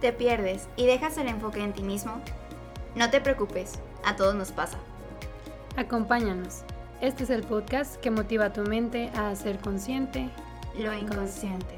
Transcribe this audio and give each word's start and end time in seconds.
te 0.00 0.12
pierdes 0.12 0.68
y 0.76 0.86
dejas 0.86 1.18
el 1.18 1.28
enfoque 1.28 1.62
en 1.62 1.72
ti 1.72 1.82
mismo? 1.82 2.20
No 2.94 3.10
te 3.10 3.20
preocupes, 3.20 3.78
a 4.04 4.16
todos 4.16 4.34
nos 4.34 4.52
pasa. 4.52 4.78
Acompáñanos. 5.76 6.62
Este 7.00 7.24
es 7.24 7.30
el 7.30 7.44
podcast 7.44 7.96
que 7.96 8.10
motiva 8.10 8.46
a 8.46 8.52
tu 8.52 8.62
mente 8.62 9.10
a 9.14 9.34
ser 9.36 9.58
consciente 9.58 10.28
lo 10.76 10.92
inconsciente. 10.94 11.77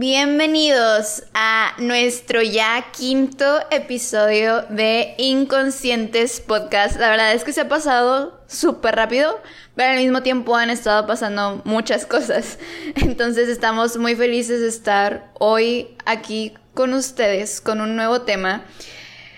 Bienvenidos 0.00 1.24
a 1.34 1.74
nuestro 1.78 2.40
ya 2.40 2.92
quinto 2.96 3.58
episodio 3.72 4.62
de 4.68 5.16
Inconscientes 5.18 6.40
Podcast. 6.40 7.00
La 7.00 7.10
verdad 7.10 7.32
es 7.32 7.42
que 7.42 7.52
se 7.52 7.62
ha 7.62 7.68
pasado 7.68 8.40
súper 8.46 8.94
rápido, 8.94 9.42
pero 9.74 9.90
al 9.90 9.96
mismo 9.96 10.22
tiempo 10.22 10.54
han 10.54 10.70
estado 10.70 11.04
pasando 11.08 11.62
muchas 11.64 12.06
cosas. 12.06 12.60
Entonces 12.94 13.48
estamos 13.48 13.96
muy 13.96 14.14
felices 14.14 14.60
de 14.60 14.68
estar 14.68 15.32
hoy 15.40 15.96
aquí 16.06 16.54
con 16.74 16.94
ustedes 16.94 17.60
con 17.60 17.80
un 17.80 17.96
nuevo 17.96 18.20
tema. 18.20 18.62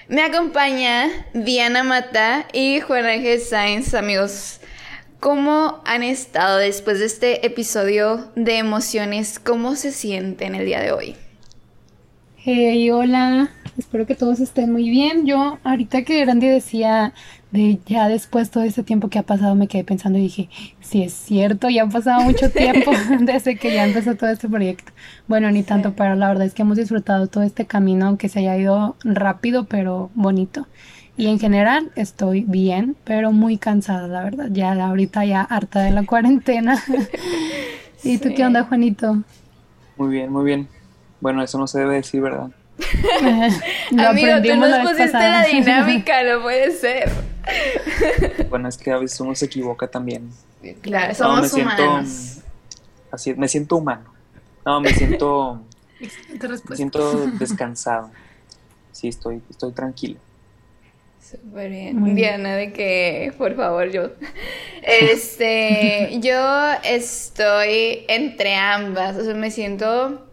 Me 0.09 0.21
acompaña 0.21 1.09
Diana 1.33 1.85
Mata 1.85 2.47
y 2.52 2.80
Juan 2.80 3.07
Ángel 3.07 3.41
Sainz, 3.41 3.95
amigos. 3.95 4.60
¿Cómo 5.20 5.83
han 5.84 6.02
estado 6.02 6.56
después 6.56 6.98
de 6.98 7.05
este 7.05 7.47
episodio 7.47 8.30
de 8.37 8.56
emociones? 8.56 9.38
¿Cómo 9.38 9.77
se 9.77 9.93
sienten 9.93 10.55
el 10.55 10.65
día 10.65 10.80
de 10.80 10.93
hoy? 10.93 11.15
Hey, 12.38 12.91
hola. 12.91 13.51
Espero 13.77 14.06
que 14.06 14.15
todos 14.15 14.41
estén 14.41 14.73
muy 14.73 14.88
bien. 14.88 15.27
Yo, 15.27 15.59
ahorita 15.62 16.05
que 16.05 16.24
Randy 16.24 16.48
decía 16.48 17.12
de 17.51 17.80
ya 17.84 18.09
después 18.09 18.51
todo 18.51 18.62
ese 18.62 18.83
tiempo 18.83 19.10
que 19.10 19.19
ha 19.19 19.23
pasado, 19.23 19.55
me 19.55 19.69
quedé 19.69 19.84
pensando 19.84 20.19
y 20.19 20.23
dije, 20.23 20.48
sí 20.80 21.02
es 21.02 21.12
cierto, 21.12 21.68
ya 21.68 21.82
ha 21.82 21.88
pasado 21.91 22.23
mucho 22.23 22.48
tiempo 22.52 22.91
desde 23.21 23.59
que 23.59 23.74
ya 23.74 23.84
empezó 23.84 24.15
todo 24.15 24.30
este 24.30 24.48
proyecto. 24.48 24.90
Bueno, 25.29 25.51
ni 25.51 25.62
tanto, 25.62 25.93
pero 25.95 26.15
la 26.15 26.29
verdad 26.29 26.46
es 26.46 26.55
que 26.55 26.62
hemos 26.62 26.79
disfrutado 26.79 27.27
todo 27.27 27.45
este 27.45 27.66
camino, 27.66 28.07
aunque 28.07 28.30
se 28.30 28.38
haya 28.38 28.57
ido 28.57 28.96
rápido, 29.05 29.66
pero 29.66 30.10
bonito. 30.15 30.66
Y 31.21 31.26
en 31.26 31.38
general 31.38 31.93
estoy 31.96 32.45
bien, 32.49 32.96
pero 33.04 33.30
muy 33.30 33.59
cansada, 33.59 34.09
la 34.09 34.24
verdad. 34.24 34.49
Ya 34.51 34.73
ahorita 34.73 35.23
ya 35.27 35.43
harta 35.43 35.82
de 35.82 35.90
la 35.90 36.07
cuarentena. 36.07 36.82
¿Y 38.02 38.16
tú 38.16 38.30
qué 38.35 38.43
onda, 38.43 38.65
Juanito? 38.65 39.18
Muy 39.99 40.09
bien, 40.09 40.32
muy 40.32 40.46
bien. 40.46 40.66
Bueno, 41.21 41.43
eso 41.43 41.59
no 41.59 41.66
se 41.66 41.80
debe 41.80 41.96
decir, 41.96 42.23
¿verdad? 42.23 42.49
Amigo, 43.99 44.30
tú 44.43 44.57
nos 44.57 44.79
pusiste 44.79 45.12
la 45.12 45.45
dinámica, 45.45 46.23
no 46.24 46.40
puede 46.40 46.71
ser. 46.71 47.10
bueno, 48.49 48.71
es 48.71 48.79
que 48.79 48.90
a 48.90 48.96
veces 48.96 49.21
uno 49.21 49.34
se 49.34 49.45
equivoca 49.45 49.88
también. 49.88 50.30
Claro, 50.80 51.15
somos 51.15 51.43
me 51.43 51.49
siento, 51.51 51.82
humanos. 51.82 52.38
Así, 53.12 53.34
me 53.34 53.46
siento 53.46 53.77
humano. 53.77 54.10
No, 54.65 54.80
me 54.80 54.95
siento, 54.95 55.62
me 56.66 56.77
siento 56.77 57.27
descansado. 57.32 58.10
Sí, 58.90 59.09
estoy, 59.09 59.43
estoy 59.51 59.73
tranquilo. 59.73 60.18
Súper 61.31 61.71
bien. 61.71 62.17
Diana, 62.17 62.57
de 62.57 62.73
que, 62.73 63.33
por 63.39 63.55
favor, 63.55 63.91
yo. 63.91 64.11
Este, 64.83 66.19
yo 66.21 66.73
estoy 66.83 68.05
entre 68.09 68.55
ambas. 68.56 69.17
O 69.17 69.25
sea, 69.25 69.34
me 69.34 69.51
siento 69.51 70.27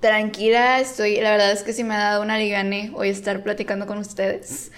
tranquila. 0.00 0.80
Estoy, 0.80 1.20
la 1.20 1.32
verdad 1.32 1.52
es 1.52 1.62
que 1.62 1.72
sí 1.72 1.84
me 1.84 1.94
ha 1.94 1.98
dado 1.98 2.22
una 2.22 2.38
ligane 2.38 2.92
hoy 2.94 3.08
estar 3.08 3.42
platicando 3.42 3.86
con 3.86 3.98
ustedes. 3.98 4.70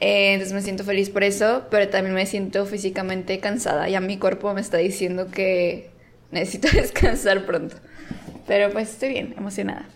Eh, 0.00 0.34
entonces 0.34 0.54
me 0.54 0.62
siento 0.62 0.84
feliz 0.84 1.10
por 1.10 1.24
eso, 1.24 1.64
pero 1.70 1.88
también 1.88 2.14
me 2.14 2.24
siento 2.26 2.64
físicamente 2.64 3.40
cansada. 3.40 3.88
Ya 3.88 4.00
mi 4.00 4.16
cuerpo 4.18 4.54
me 4.54 4.60
está 4.60 4.78
diciendo 4.78 5.30
que 5.30 5.90
necesito 6.30 6.68
descansar 6.74 7.44
pronto. 7.44 7.76
Pero 8.46 8.70
pues 8.70 8.90
estoy 8.90 9.10
bien, 9.10 9.34
emocionada. 9.36 9.86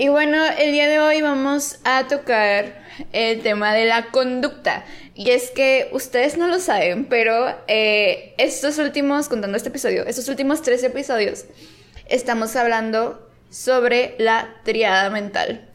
Y 0.00 0.08
bueno, 0.08 0.42
el 0.58 0.72
día 0.72 0.88
de 0.88 0.98
hoy 0.98 1.20
vamos 1.20 1.78
a 1.84 2.08
tocar 2.08 2.80
el 3.12 3.42
tema 3.42 3.74
de 3.74 3.84
la 3.84 4.06
conducta. 4.06 4.82
Y 5.14 5.28
es 5.28 5.50
que 5.50 5.90
ustedes 5.92 6.38
no 6.38 6.48
lo 6.48 6.58
saben, 6.58 7.04
pero 7.04 7.54
eh, 7.68 8.32
estos 8.38 8.78
últimos, 8.78 9.28
contando 9.28 9.58
este 9.58 9.68
episodio, 9.68 10.06
estos 10.06 10.26
últimos 10.30 10.62
tres 10.62 10.82
episodios, 10.84 11.44
estamos 12.06 12.56
hablando 12.56 13.28
sobre 13.50 14.14
la 14.16 14.48
triada 14.64 15.10
mental. 15.10 15.68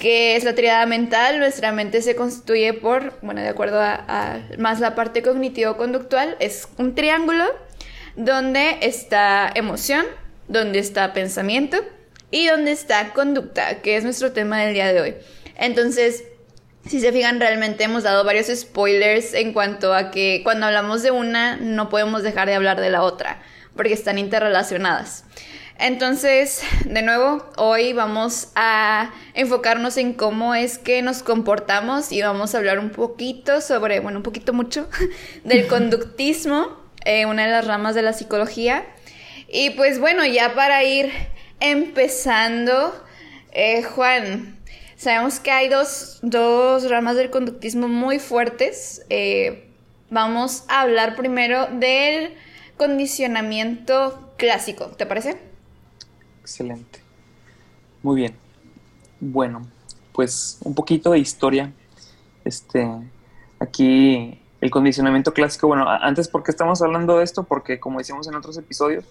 ¿Qué 0.00 0.34
es 0.34 0.42
la 0.42 0.56
triada 0.56 0.84
mental? 0.86 1.38
Nuestra 1.38 1.70
mente 1.70 2.02
se 2.02 2.16
constituye 2.16 2.72
por, 2.72 3.20
bueno, 3.22 3.40
de 3.40 3.50
acuerdo 3.50 3.80
a, 3.80 4.04
a 4.08 4.40
más 4.58 4.80
la 4.80 4.96
parte 4.96 5.22
cognitivo-conductual, 5.22 6.36
es 6.40 6.66
un 6.76 6.96
triángulo 6.96 7.44
donde 8.16 8.78
está 8.80 9.48
emoción, 9.54 10.06
donde 10.48 10.80
está 10.80 11.12
pensamiento 11.12 11.78
y 12.30 12.46
donde 12.46 12.72
está 12.72 13.12
conducta, 13.12 13.82
que 13.82 13.96
es 13.96 14.04
nuestro 14.04 14.32
tema 14.32 14.60
del 14.60 14.74
día 14.74 14.92
de 14.92 15.00
hoy. 15.00 15.14
Entonces, 15.56 16.24
si 16.86 17.00
se 17.00 17.12
fijan, 17.12 17.40
realmente 17.40 17.84
hemos 17.84 18.02
dado 18.02 18.24
varios 18.24 18.46
spoilers 18.46 19.34
en 19.34 19.52
cuanto 19.52 19.94
a 19.94 20.10
que 20.10 20.40
cuando 20.42 20.66
hablamos 20.66 21.02
de 21.02 21.10
una 21.10 21.56
no 21.56 21.88
podemos 21.88 22.22
dejar 22.22 22.48
de 22.48 22.54
hablar 22.54 22.80
de 22.80 22.90
la 22.90 23.02
otra, 23.02 23.42
porque 23.76 23.92
están 23.92 24.18
interrelacionadas. 24.18 25.24
Entonces, 25.78 26.62
de 26.84 27.00
nuevo, 27.00 27.42
hoy 27.56 27.94
vamos 27.94 28.48
a 28.54 29.12
enfocarnos 29.32 29.96
en 29.96 30.12
cómo 30.12 30.54
es 30.54 30.76
que 30.76 31.00
nos 31.00 31.22
comportamos 31.22 32.12
y 32.12 32.20
vamos 32.20 32.54
a 32.54 32.58
hablar 32.58 32.78
un 32.78 32.90
poquito 32.90 33.62
sobre, 33.62 34.00
bueno, 34.00 34.18
un 34.18 34.22
poquito 34.22 34.52
mucho, 34.52 34.88
del 35.44 35.66
conductismo, 35.68 36.76
eh, 37.06 37.24
una 37.24 37.46
de 37.46 37.52
las 37.52 37.66
ramas 37.66 37.94
de 37.94 38.02
la 38.02 38.12
psicología. 38.12 38.84
Y 39.48 39.70
pues 39.70 39.98
bueno, 39.98 40.24
ya 40.26 40.54
para 40.54 40.84
ir 40.84 41.10
empezando, 41.60 42.92
eh, 43.52 43.82
Juan, 43.82 44.60
Sabemos 45.00 45.40
que 45.40 45.50
hay 45.50 45.70
dos, 45.70 46.20
ramas 46.90 47.16
del 47.16 47.30
conductismo 47.30 47.88
muy 47.88 48.18
fuertes. 48.18 49.00
Eh, 49.08 49.66
vamos 50.10 50.64
a 50.68 50.82
hablar 50.82 51.16
primero 51.16 51.68
del 51.68 52.34
condicionamiento 52.76 54.30
clásico, 54.36 54.88
¿te 54.88 55.06
parece? 55.06 55.38
Excelente. 56.42 57.00
Muy 58.02 58.16
bien. 58.16 58.36
Bueno, 59.20 59.66
pues 60.12 60.58
un 60.64 60.74
poquito 60.74 61.12
de 61.12 61.20
historia. 61.20 61.72
Este, 62.44 62.86
aquí 63.58 64.38
el 64.60 64.70
condicionamiento 64.70 65.32
clásico, 65.32 65.66
bueno, 65.66 65.88
antes, 65.88 66.28
¿por 66.28 66.42
qué 66.42 66.50
estamos 66.50 66.82
hablando 66.82 67.16
de 67.16 67.24
esto? 67.24 67.44
Porque 67.44 67.80
como 67.80 68.00
decíamos 68.00 68.28
en 68.28 68.34
otros 68.34 68.58
episodios, 68.58 69.06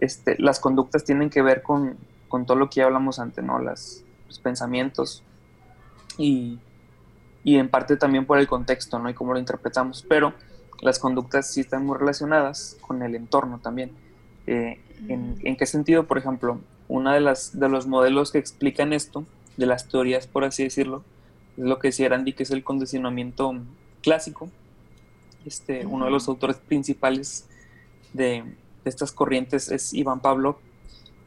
este, 0.00 0.36
las 0.38 0.60
conductas 0.60 1.04
tienen 1.04 1.30
que 1.30 1.42
ver 1.42 1.62
con, 1.62 1.96
con 2.28 2.46
todo 2.46 2.56
lo 2.56 2.70
que 2.70 2.76
ya 2.76 2.84
hablamos 2.84 3.18
antes, 3.18 3.44
¿no? 3.44 3.58
Las, 3.58 4.04
los 4.26 4.38
pensamientos 4.38 5.22
y, 6.18 6.58
en 7.44 7.70
parte 7.70 7.96
también 7.96 8.26
por 8.26 8.38
el 8.38 8.46
contexto, 8.46 8.98
¿no? 8.98 9.08
Y 9.08 9.14
cómo 9.14 9.32
lo 9.32 9.38
interpretamos, 9.38 10.04
pero 10.06 10.34
las 10.82 10.98
conductas 10.98 11.50
sí 11.50 11.60
están 11.60 11.86
muy 11.86 11.96
relacionadas 11.96 12.76
con 12.82 13.02
el 13.02 13.14
entorno 13.14 13.58
también. 13.58 13.92
Eh, 14.46 14.80
¿en, 15.08 15.56
qué 15.56 15.64
sentido? 15.64 16.06
Por 16.06 16.18
ejemplo, 16.18 16.60
uno 16.88 17.12
de, 17.12 17.20
las, 17.20 17.58
de 17.58 17.68
los 17.68 17.86
modelos 17.86 18.32
que 18.32 18.38
explican 18.38 18.92
esto, 18.92 19.24
de 19.56 19.66
las 19.66 19.88
teorías, 19.88 20.26
por 20.26 20.44
así 20.44 20.64
decirlo, 20.64 21.04
es 21.56 21.64
lo 21.64 21.78
que 21.78 21.88
decía 21.88 22.10
Randy, 22.10 22.34
que 22.34 22.42
es 22.42 22.50
el 22.50 22.62
condicionamiento 22.62 23.54
clásico. 24.02 24.50
Este, 25.46 25.86
Uno 25.86 26.04
de 26.04 26.10
los 26.10 26.28
autores 26.28 26.56
principales 26.56 27.46
de, 28.12 28.44
de, 28.88 28.90
estas 28.90 29.12
corrientes 29.12 29.70
es 29.70 29.94
Iván 29.94 30.20
Pablo. 30.20 30.58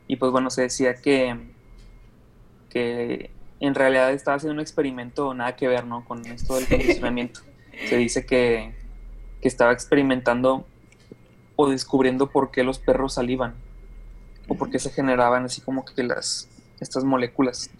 Y 0.08 0.18
pues 0.18 0.32
bueno, 0.32 0.50
se 0.50 0.64
decía 0.64 0.96
que 0.96 1.38
que 2.72 3.30
en 3.60 3.76
realidad 3.76 4.12
estaba 4.12 4.38
haciendo 4.38 4.56
un 4.56 4.60
experimento 4.62 5.34
nada 5.34 5.56
que 5.56 5.68
ver, 5.68 5.86
¿no? 5.86 6.04
Con 6.06 6.26
esto 6.26 6.56
del 6.56 6.68
condicionamiento. 6.68 7.42
Se 7.88 7.98
dice 7.98 8.26
que, 8.26 8.80
estaba 9.42 9.72
experimentando 9.72 10.68
o 11.56 11.68
descubriendo 11.68 12.30
por 12.30 12.52
qué 12.52 12.64
los 12.64 12.78
perros 12.78 13.16
salivan 13.16 13.56
o 14.48 14.54
por 14.54 14.70
qué 14.70 14.78
se 14.78 14.92
generaban 14.92 15.46
así 15.46 15.62
como 15.62 15.84
que 15.84 16.04
las 16.04 16.48
estas 16.80 17.04
moléculas, 17.04 17.72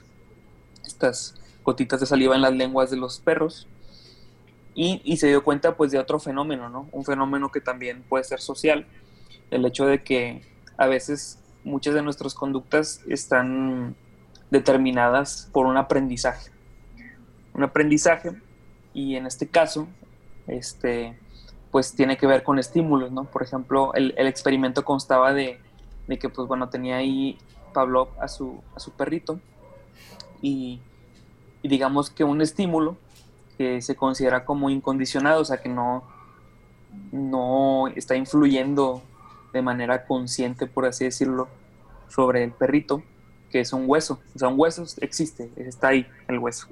estas 0.84 1.36
gotitas 1.64 2.00
de 2.00 2.08
saliva 2.08 2.36
en 2.36 2.42
las 2.42 2.54
lenguas 2.54 2.90
de 2.90 2.98
los 2.98 3.20
perros. 3.20 3.68
Y, 4.74 5.02
y, 5.04 5.18
se 5.18 5.28
dio 5.28 5.44
cuenta 5.44 5.78
pues 5.78 5.92
de 5.92 6.00
otro 6.00 6.18
fenómeno, 6.20 6.68
¿no? 6.68 6.90
Un 6.92 7.06
fenómeno 7.06 7.52
que 7.52 7.62
también 7.62 8.02
puede 8.10 8.24
ser 8.24 8.40
social. 8.40 8.88
El 9.52 9.66
hecho 9.66 9.86
de 9.86 10.04
que 10.04 10.42
a 10.78 10.88
veces 10.88 11.40
muchas 11.64 11.94
de 11.94 12.02
nuestras 12.02 12.34
conductas 12.34 13.02
están 13.08 13.96
determinadas 14.50 15.50
por 15.52 15.66
un 15.66 15.78
aprendizaje. 15.78 16.52
Un 17.54 17.64
aprendizaje, 17.64 18.32
y 18.94 19.16
en 19.16 19.26
este 19.26 19.48
caso, 19.48 19.88
este, 20.48 21.18
pues 21.72 21.94
tiene 21.94 22.18
que 22.18 22.28
ver 22.28 22.44
con 22.44 22.60
estímulos, 22.60 23.12
¿no? 23.12 23.26
Por 23.26 23.44
ejemplo, 23.44 23.94
el, 23.94 24.14
experimento 24.18 24.84
constaba 24.84 25.34
de, 25.34 25.60
que, 26.20 26.30
pues 26.30 26.48
bueno, 26.48 26.70
tenía 26.70 26.98
ahí 26.98 27.38
Pablo 27.74 28.10
a 28.20 28.28
su, 28.28 28.62
a 28.76 28.80
su 28.80 28.92
perrito, 28.92 29.40
y, 30.42 30.80
digamos 31.64 32.10
que 32.10 32.24
un 32.24 32.42
estímulo 32.42 32.98
que 33.58 33.82
se 33.82 33.96
considera 33.96 34.46
como 34.46 34.70
incondicionado, 34.70 35.42
o 35.42 35.46
sea, 35.46 35.62
que 35.62 35.70
no, 35.70 36.04
no 37.12 37.88
está 37.90 38.16
influyendo 38.16 39.04
de 39.54 39.62
manera 39.62 40.06
consciente, 40.06 40.68
por 40.68 40.86
así 40.86 41.06
decirlo, 41.06 41.48
sobre 42.08 42.44
el 42.44 42.52
perrito, 42.52 43.04
que 43.50 43.60
es 43.60 43.74
un 43.74 43.84
hueso. 43.88 44.20
O 44.36 44.40
sea, 44.40 44.48
un 44.48 44.60
hueso 44.60 44.86
existe, 45.02 45.50
está 45.58 45.90
ahí 45.90 46.08
el 46.28 46.40
hueso. 46.40 46.68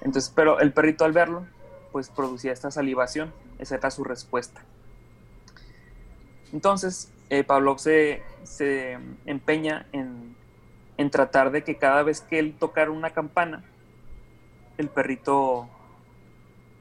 Entonces, 0.00 0.32
pero 0.34 0.60
el 0.60 0.72
perrito 0.72 1.04
al 1.04 1.12
verlo, 1.12 1.46
pues 1.92 2.08
producía 2.08 2.52
esta 2.52 2.70
salivación, 2.70 3.32
esa 3.58 3.76
era 3.76 3.90
su 3.90 4.04
respuesta. 4.04 4.62
Entonces, 6.52 7.10
eh, 7.30 7.44
Pavlov 7.44 7.78
se, 7.78 8.22
se 8.44 8.98
empeña 9.24 9.86
en, 9.92 10.36
en, 10.96 11.10
tratar 11.10 11.50
de 11.50 11.64
que 11.64 11.76
cada 11.76 12.02
vez 12.02 12.20
que 12.20 12.38
él 12.38 12.54
tocara 12.58 12.90
una 12.90 13.10
campana, 13.10 13.64
el 14.78 14.88
perrito 14.88 15.68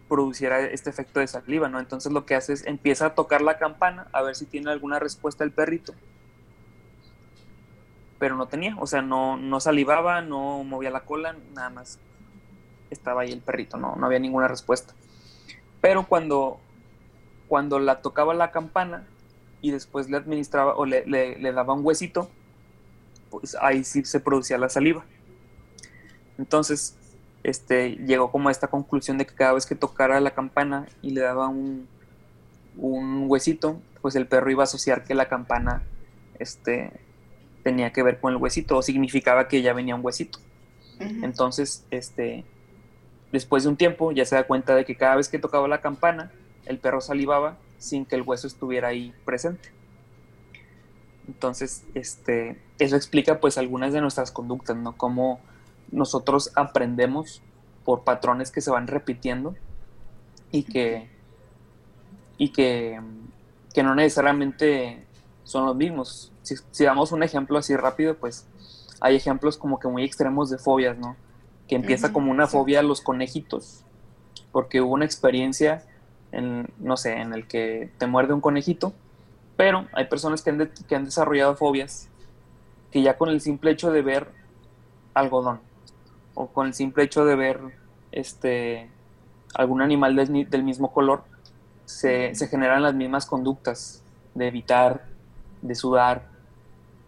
produciera 0.07 0.59
este 0.61 0.89
efecto 0.89 1.19
de 1.19 1.27
saliva, 1.27 1.69
¿no? 1.69 1.79
Entonces 1.79 2.11
lo 2.11 2.25
que 2.25 2.35
hace 2.35 2.53
es 2.53 2.65
empieza 2.65 3.07
a 3.07 3.15
tocar 3.15 3.41
la 3.41 3.57
campana 3.57 4.07
a 4.11 4.21
ver 4.21 4.35
si 4.35 4.45
tiene 4.45 4.71
alguna 4.71 4.99
respuesta 4.99 5.43
el 5.43 5.51
perrito. 5.51 5.93
Pero 8.19 8.35
no 8.35 8.47
tenía, 8.47 8.75
o 8.79 8.87
sea, 8.87 9.01
no, 9.01 9.37
no 9.37 9.59
salivaba, 9.59 10.21
no 10.21 10.63
movía 10.63 10.89
la 10.89 11.01
cola, 11.01 11.35
nada 11.53 11.69
más 11.69 11.99
estaba 12.89 13.21
ahí 13.21 13.31
el 13.31 13.41
perrito, 13.41 13.77
no, 13.77 13.95
no 13.95 14.05
había 14.05 14.19
ninguna 14.19 14.47
respuesta. 14.47 14.93
Pero 15.81 16.07
cuando, 16.07 16.59
cuando 17.47 17.79
la 17.79 18.01
tocaba 18.01 18.33
la 18.33 18.51
campana 18.51 19.05
y 19.61 19.71
después 19.71 20.09
le 20.09 20.17
administraba 20.17 20.75
o 20.75 20.85
le, 20.85 21.05
le, 21.05 21.51
daba 21.51 21.73
un 21.73 21.85
huesito, 21.85 22.29
pues 23.29 23.55
ahí 23.59 23.83
sí 23.83 24.05
se 24.05 24.19
producía 24.19 24.57
la 24.57 24.69
saliva. 24.69 25.03
Entonces, 26.37 26.95
este, 27.45 27.91
llegó 28.05 28.31
como 28.31 28.49
a 28.49 28.51
esta 28.51 28.67
conclusión 28.67 29.17
de 29.17 29.25
que 29.25 29.33
cada 29.33 29.53
vez 29.53 29.65
que 29.65 29.75
tocara 29.75 30.19
la 30.19 30.31
campana 30.31 30.87
y 31.01 31.11
le 31.11 31.21
daba 31.21 31.47
un, 31.47 31.87
un 32.77 33.25
huesito, 33.27 33.79
pues 34.01 34.15
el 34.15 34.27
perro 34.27 34.51
iba 34.51 34.63
a 34.63 34.65
asociar 34.65 35.03
que 35.03 35.15
la 35.15 35.27
campana 35.27 35.83
este, 36.39 36.91
tenía 37.63 37.91
que 37.91 38.03
ver 38.03 38.19
con 38.19 38.33
el 38.33 38.37
huesito 38.37 38.77
o 38.77 38.81
significaba 38.81 39.47
que 39.47 39.61
ya 39.61 39.73
venía 39.73 39.95
un 39.95 40.05
huesito. 40.05 40.39
Entonces, 40.99 41.85
este, 41.91 42.45
Después 43.35 43.63
de 43.63 43.69
un 43.69 43.75
tiempo 43.75 44.13
ya 44.13 44.23
se 44.23 44.35
da 44.35 44.47
cuenta 44.47 44.75
de 44.75 44.85
que 44.85 44.95
cada 44.95 45.17
vez 45.17 45.27
que 45.27 45.39
tocaba 45.39 45.67
la 45.67 45.81
campana, 45.81 46.31
el 46.65 46.77
perro 46.77 47.01
salivaba 47.01 47.57
sin 47.77 48.05
que 48.05 48.15
el 48.15 48.21
hueso 48.21 48.47
estuviera 48.47 48.87
ahí 48.87 49.13
presente. 49.25 49.71
Entonces, 51.27 51.83
este, 51.95 52.57
eso 52.79 52.95
explica 52.95 53.41
pues 53.41 53.57
algunas 53.57 53.91
de 53.91 53.99
nuestras 53.99 54.31
conductas, 54.31 54.77
¿no? 54.77 54.95
Cómo 54.95 55.41
nosotros 55.91 56.51
aprendemos 56.55 57.41
por 57.83 58.03
patrones 58.03 58.51
que 58.51 58.61
se 58.61 58.71
van 58.71 58.87
repitiendo 58.87 59.55
y 60.51 60.63
que, 60.63 61.09
y 62.37 62.49
que, 62.49 62.99
que 63.73 63.83
no 63.83 63.95
necesariamente 63.95 65.05
son 65.43 65.65
los 65.65 65.75
mismos. 65.75 66.31
Si, 66.41 66.55
si, 66.71 66.83
damos 66.83 67.11
un 67.11 67.23
ejemplo 67.23 67.57
así 67.57 67.75
rápido, 67.75 68.15
pues 68.15 68.47
hay 69.01 69.15
ejemplos 69.15 69.57
como 69.57 69.79
que 69.79 69.87
muy 69.87 70.03
extremos 70.03 70.49
de 70.49 70.57
fobias, 70.57 70.97
¿no? 70.97 71.15
que 71.67 71.75
empieza 71.75 72.13
como 72.13 72.31
una 72.31 72.47
fobia 72.47 72.79
a 72.79 72.83
los 72.83 73.01
conejitos, 73.01 73.83
porque 74.51 74.81
hubo 74.81 74.93
una 74.93 75.05
experiencia 75.05 75.83
en, 76.31 76.67
no 76.77 76.97
sé, 76.97 77.13
en 77.13 77.33
el 77.33 77.47
que 77.47 77.91
te 77.97 78.07
muerde 78.07 78.33
un 78.33 78.41
conejito, 78.41 78.93
pero 79.57 79.87
hay 79.93 80.05
personas 80.05 80.41
que 80.41 80.51
han, 80.51 80.71
que 80.87 80.95
han 80.95 81.05
desarrollado 81.05 81.55
fobias 81.55 82.09
que 82.91 83.01
ya 83.01 83.17
con 83.17 83.29
el 83.29 83.41
simple 83.41 83.71
hecho 83.71 83.91
de 83.91 84.01
ver 84.01 84.27
algodón 85.13 85.59
o 86.35 86.47
con 86.47 86.67
el 86.67 86.73
simple 86.73 87.03
hecho 87.03 87.25
de 87.25 87.35
ver 87.35 87.59
este 88.11 88.89
algún 89.55 89.81
animal 89.81 90.15
del, 90.15 90.63
mismo 90.63 90.91
color, 90.91 91.23
se, 91.85 92.35
se, 92.35 92.47
generan 92.47 92.83
las 92.83 92.93
mismas 92.93 93.25
conductas 93.25 94.03
de 94.33 94.47
evitar, 94.47 95.05
de 95.61 95.75
sudar, 95.75 96.27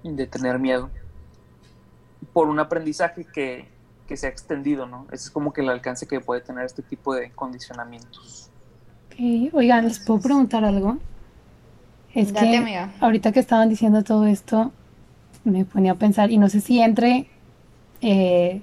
de 0.01 0.27
tener 0.27 0.57
miedo, 0.57 0.89
por 2.31 2.47
un 2.47 2.59
aprendizaje 2.59 3.25
que, 3.25 3.67
que 4.07 4.15
se 4.15 4.27
ha 4.27 4.29
extendido, 4.29 4.85
¿no? 4.85 5.05
Ese 5.11 5.25
es 5.25 5.29
como 5.29 5.51
que 5.51 5.61
el 5.61 5.69
alcance 5.69 6.07
que 6.07 6.21
puede 6.21 6.39
tener 6.39 6.65
este 6.65 6.81
tipo 6.81 7.13
de 7.13 7.31
condicionamientos. 7.31 8.49
Oigan, 9.51 9.85
¿les 9.85 9.99
puedo 9.99 10.21
preguntar 10.21 10.63
algo? 10.63 10.97
Es 12.13 12.31
que 12.31 12.87
ahorita 12.99 13.31
que 13.31 13.39
estaban 13.39 13.67
diciendo 13.67 14.03
todo 14.03 14.25
esto, 14.25 14.71
me 15.43 15.65
ponía 15.65 15.93
a 15.93 15.95
pensar, 15.95 16.31
y 16.31 16.37
no 16.37 16.49
sé 16.49 16.61
si 16.61 16.79
entre, 16.79 17.27
eh, 18.01 18.61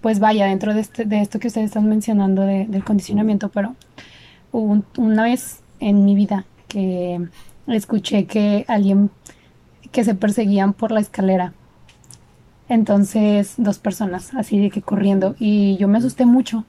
pues 0.00 0.18
vaya, 0.18 0.46
dentro 0.46 0.74
de, 0.74 0.80
este, 0.80 1.04
de 1.04 1.20
esto 1.20 1.38
que 1.38 1.48
ustedes 1.48 1.66
están 1.66 1.88
mencionando 1.88 2.42
del 2.42 2.84
condicionamiento, 2.84 3.48
pero 3.50 3.74
hubo 4.52 4.82
una 4.96 5.24
vez 5.24 5.60
en 5.78 6.04
mi 6.04 6.14
vida 6.14 6.44
que 6.68 7.20
escuché 7.66 8.26
que 8.26 8.64
alguien 8.68 9.10
que 9.92 10.04
se 10.04 10.14
perseguían 10.14 10.72
por 10.72 10.92
la 10.92 11.00
escalera 11.00 11.52
entonces, 12.70 13.54
dos 13.56 13.80
personas, 13.80 14.32
así 14.36 14.60
de 14.60 14.70
que 14.70 14.80
corriendo. 14.80 15.34
Y 15.40 15.76
yo 15.78 15.88
me 15.88 15.98
asusté 15.98 16.24
mucho. 16.24 16.64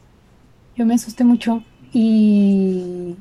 Yo 0.75 0.83
me 0.83 0.95
asusté 0.95 1.23
mucho. 1.23 1.63
Y 1.93 3.17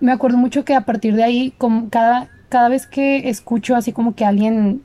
me 0.00 0.10
acuerdo 0.10 0.38
mucho 0.38 0.64
que 0.64 0.74
a 0.74 0.80
partir 0.80 1.14
de 1.14 1.22
ahí, 1.22 1.54
cada, 1.88 2.30
cada 2.48 2.68
vez 2.68 2.88
que 2.88 3.28
escucho 3.28 3.76
así 3.76 3.92
como 3.92 4.16
que 4.16 4.24
alguien 4.24 4.82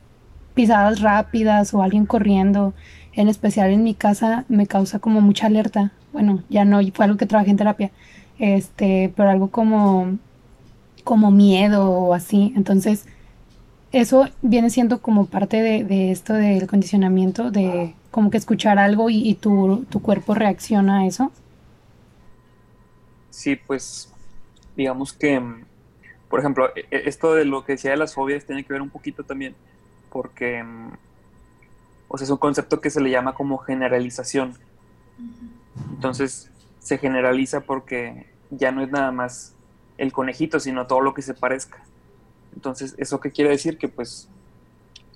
pisadas 0.54 1.02
rápidas 1.02 1.74
o 1.74 1.82
alguien 1.82 2.06
corriendo, 2.06 2.76
en 3.18 3.30
especial 3.30 3.72
en 3.72 3.84
mi 3.84 3.96
casa, 3.96 4.46
me 4.48 4.68
causa 4.68 5.00
como 5.00 5.22
mucha 5.22 5.48
alerta. 5.48 5.92
Bueno, 6.14 6.44
ya 6.50 6.66
no, 6.66 6.80
fue 6.94 7.06
algo 7.06 7.18
que 7.18 7.26
trabajé 7.26 7.50
en 7.50 7.58
terapia. 7.58 7.92
Este, 8.38 9.12
pero 9.16 9.32
algo 9.32 9.50
como, 9.50 10.18
como 11.04 11.32
miedo 11.32 11.90
o 11.90 12.14
así. 12.14 12.54
Entonces, 12.56 13.08
eso 13.92 14.30
viene 14.44 14.70
siendo 14.70 15.02
como 15.02 15.26
parte 15.26 15.62
de, 15.62 16.12
esto 16.12 16.34
del 16.34 16.68
condicionamiento, 16.68 17.50
de 17.50 17.96
como 18.12 18.30
que 18.30 18.38
escuchar 18.38 18.78
algo 18.78 19.10
y, 19.10 19.34
tu, 19.34 19.88
cuerpo 20.04 20.36
reacciona 20.36 21.00
a 21.00 21.08
eso. 21.08 21.32
Sí, 23.32 23.56
pues 23.56 24.14
digamos 24.76 25.12
que, 25.12 25.42
por 26.30 26.40
ejemplo, 26.40 26.70
e, 26.76 26.82
e, 26.92 27.10
esto 27.10 27.34
de 27.34 27.46
lo 27.46 27.66
que 27.66 27.74
decía 27.74 27.92
de 27.92 27.98
las 27.98 28.14
fobias 28.14 28.46
tiene 28.46 28.64
que 28.64 28.74
ver 28.74 28.84
un 28.84 28.92
poquito 28.92 29.24
también, 29.24 29.56
porque, 30.12 30.64
o 32.08 32.18
sea, 32.18 32.26
es 32.26 32.32
un 32.32 32.38
concepto 32.38 32.80
que 32.82 32.90
se 32.90 33.02
le 33.02 33.10
llama 33.10 33.34
como 33.34 33.58
generalización. 33.58 34.54
Entonces, 35.92 36.50
se 36.80 36.98
generaliza 36.98 37.62
porque 37.62 38.28
ya 38.50 38.72
no 38.72 38.82
es 38.82 38.90
nada 38.90 39.12
más 39.12 39.54
el 39.98 40.14
conejito, 40.14 40.60
sino 40.60 40.88
todo 40.88 41.02
lo 41.02 41.14
que 41.14 41.22
se 41.22 41.34
parezca. 41.34 41.84
Entonces, 42.56 42.96
¿eso 42.98 43.20
qué 43.20 43.32
quiere 43.32 43.52
decir? 43.52 43.78
Que 43.78 43.88
pues, 43.88 44.30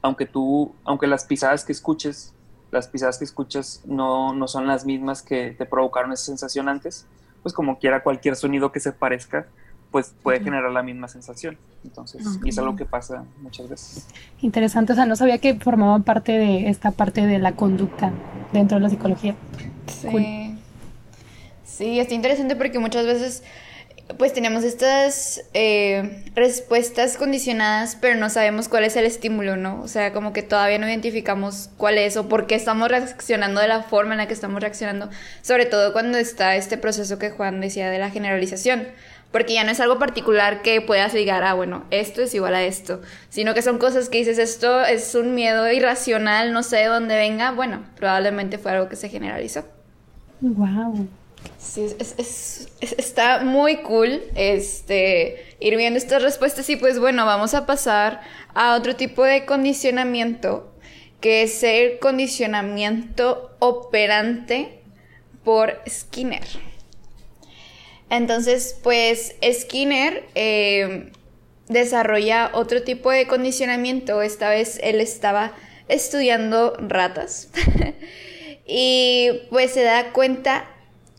aunque 0.01 0.25
tú, 0.25 0.73
aunque 0.83 1.07
las 1.07 1.25
pisadas 1.25 1.63
que 1.63 1.71
escuches, 1.71 2.33
las 2.71 2.87
pisadas 2.87 3.17
que 3.17 3.25
escuchas 3.25 3.81
no, 3.85 4.33
no 4.33 4.47
son 4.47 4.67
las 4.67 4.85
mismas 4.85 5.21
que 5.21 5.51
te 5.51 5.65
provocaron 5.65 6.11
esa 6.11 6.25
sensación 6.25 6.69
antes, 6.69 7.05
pues 7.41 7.53
como 7.53 7.79
quiera 7.79 8.03
cualquier 8.03 8.35
sonido 8.35 8.71
que 8.71 8.79
se 8.79 8.91
parezca, 8.91 9.47
pues 9.91 10.13
puede 10.23 10.39
generar 10.39 10.71
la 10.71 10.83
misma 10.83 11.07
sensación. 11.07 11.57
Entonces, 11.83 12.21
y 12.43 12.49
es 12.49 12.57
algo 12.57 12.75
que 12.75 12.85
pasa 12.85 13.25
muchas 13.41 13.69
veces. 13.69 14.07
Interesante, 14.41 14.93
o 14.93 14.95
sea, 14.95 15.05
no 15.05 15.15
sabía 15.15 15.39
que 15.39 15.55
formaba 15.55 15.99
parte 15.99 16.31
de 16.31 16.69
esta 16.69 16.91
parte 16.91 17.25
de 17.25 17.39
la 17.39 17.53
conducta 17.53 18.11
dentro 18.53 18.77
de 18.77 18.83
la 18.83 18.89
psicología. 18.89 19.35
Sí. 19.87 20.55
Sí, 21.63 21.99
está 21.99 22.13
interesante 22.13 22.55
porque 22.55 22.79
muchas 22.79 23.05
veces 23.05 23.43
pues 24.17 24.33
tenemos 24.33 24.63
estas 24.63 25.43
eh, 25.53 26.23
respuestas 26.35 27.17
condicionadas, 27.17 27.97
pero 27.99 28.19
no 28.19 28.29
sabemos 28.29 28.67
cuál 28.67 28.83
es 28.83 28.95
el 28.95 29.05
estímulo, 29.05 29.57
¿no? 29.57 29.81
O 29.81 29.87
sea, 29.87 30.13
como 30.13 30.33
que 30.33 30.43
todavía 30.43 30.77
no 30.79 30.87
identificamos 30.87 31.69
cuál 31.77 31.97
es 31.97 32.17
o 32.17 32.27
por 32.27 32.47
qué 32.47 32.55
estamos 32.55 32.89
reaccionando 32.89 33.61
de 33.61 33.67
la 33.67 33.83
forma 33.83 34.13
en 34.13 34.19
la 34.19 34.27
que 34.27 34.33
estamos 34.33 34.61
reaccionando, 34.61 35.09
sobre 35.41 35.65
todo 35.65 35.93
cuando 35.93 36.17
está 36.17 36.55
este 36.55 36.77
proceso 36.77 37.19
que 37.19 37.29
Juan 37.29 37.61
decía 37.61 37.89
de 37.89 37.99
la 37.99 38.09
generalización, 38.09 38.87
porque 39.31 39.53
ya 39.53 39.63
no 39.63 39.71
es 39.71 39.79
algo 39.79 39.97
particular 39.97 40.61
que 40.61 40.81
puedas 40.81 41.13
ligar 41.13 41.43
a, 41.43 41.53
bueno, 41.53 41.85
esto 41.89 42.21
es 42.21 42.33
igual 42.35 42.53
a 42.55 42.63
esto, 42.63 43.01
sino 43.29 43.53
que 43.53 43.61
son 43.61 43.77
cosas 43.77 44.09
que 44.09 44.17
dices, 44.17 44.37
esto 44.37 44.83
es 44.83 45.15
un 45.15 45.33
miedo 45.33 45.71
irracional, 45.71 46.53
no 46.53 46.63
sé 46.63 46.77
de 46.77 46.85
dónde 46.85 47.15
venga, 47.15 47.51
bueno, 47.51 47.83
probablemente 47.95 48.57
fue 48.57 48.71
algo 48.71 48.89
que 48.89 48.95
se 48.95 49.09
generalizó. 49.09 49.63
Wow. 50.41 51.07
Sí, 51.57 51.87
es, 51.99 52.67
está 52.79 53.43
muy 53.43 53.77
cool 53.77 54.21
este, 54.35 55.55
ir 55.59 55.75
viendo 55.77 55.97
estas 55.97 56.21
respuestas 56.21 56.69
y 56.69 56.75
pues 56.75 56.99
bueno, 56.99 57.25
vamos 57.25 57.53
a 57.53 57.65
pasar 57.65 58.21
a 58.53 58.75
otro 58.75 58.95
tipo 58.95 59.23
de 59.23 59.45
condicionamiento, 59.45 60.71
que 61.19 61.43
es 61.43 61.63
el 61.63 61.99
condicionamiento 61.99 63.51
operante 63.59 64.81
por 65.43 65.79
Skinner. 65.87 66.70
Entonces, 68.11 68.77
pues 68.83 69.35
Skinner 69.41 70.25
eh, 70.35 71.13
desarrolla 71.69 72.51
otro 72.53 72.83
tipo 72.83 73.09
de 73.09 73.25
condicionamiento, 73.25 74.21
esta 74.21 74.49
vez 74.49 74.81
él 74.83 74.99
estaba 74.99 75.53
estudiando 75.87 76.75
ratas 76.77 77.49
y 78.67 79.29
pues 79.49 79.71
se 79.71 79.83
da 79.83 80.11
cuenta 80.11 80.69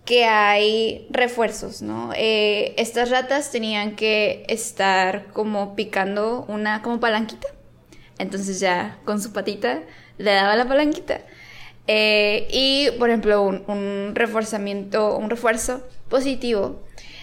que 0.04 0.26
hay 0.26 1.06
refuerzos, 1.08 1.80
¿no? 1.80 2.12
Eh, 2.14 2.74
estas 2.76 3.08
ratas 3.08 3.50
tenían 3.50 3.96
que 3.96 4.44
estar 4.48 5.28
como 5.32 5.74
picando 5.74 6.44
una 6.46 6.82
como 6.82 7.00
palanquita. 7.00 7.48
Entonces 8.18 8.60
ya 8.60 8.98
con 9.06 9.22
su 9.22 9.32
patita 9.32 9.80
le 10.18 10.32
daba 10.32 10.56
la 10.56 10.68
palanquita. 10.68 11.22
Eh, 11.86 12.48
y, 12.50 12.90
por 12.98 13.08
ejemplo, 13.08 13.42
un, 13.42 13.64
un, 13.66 14.14
reforzamiento, 14.14 15.16
un 15.16 15.30
refuerzo 15.30 15.82
positivo 16.12 16.78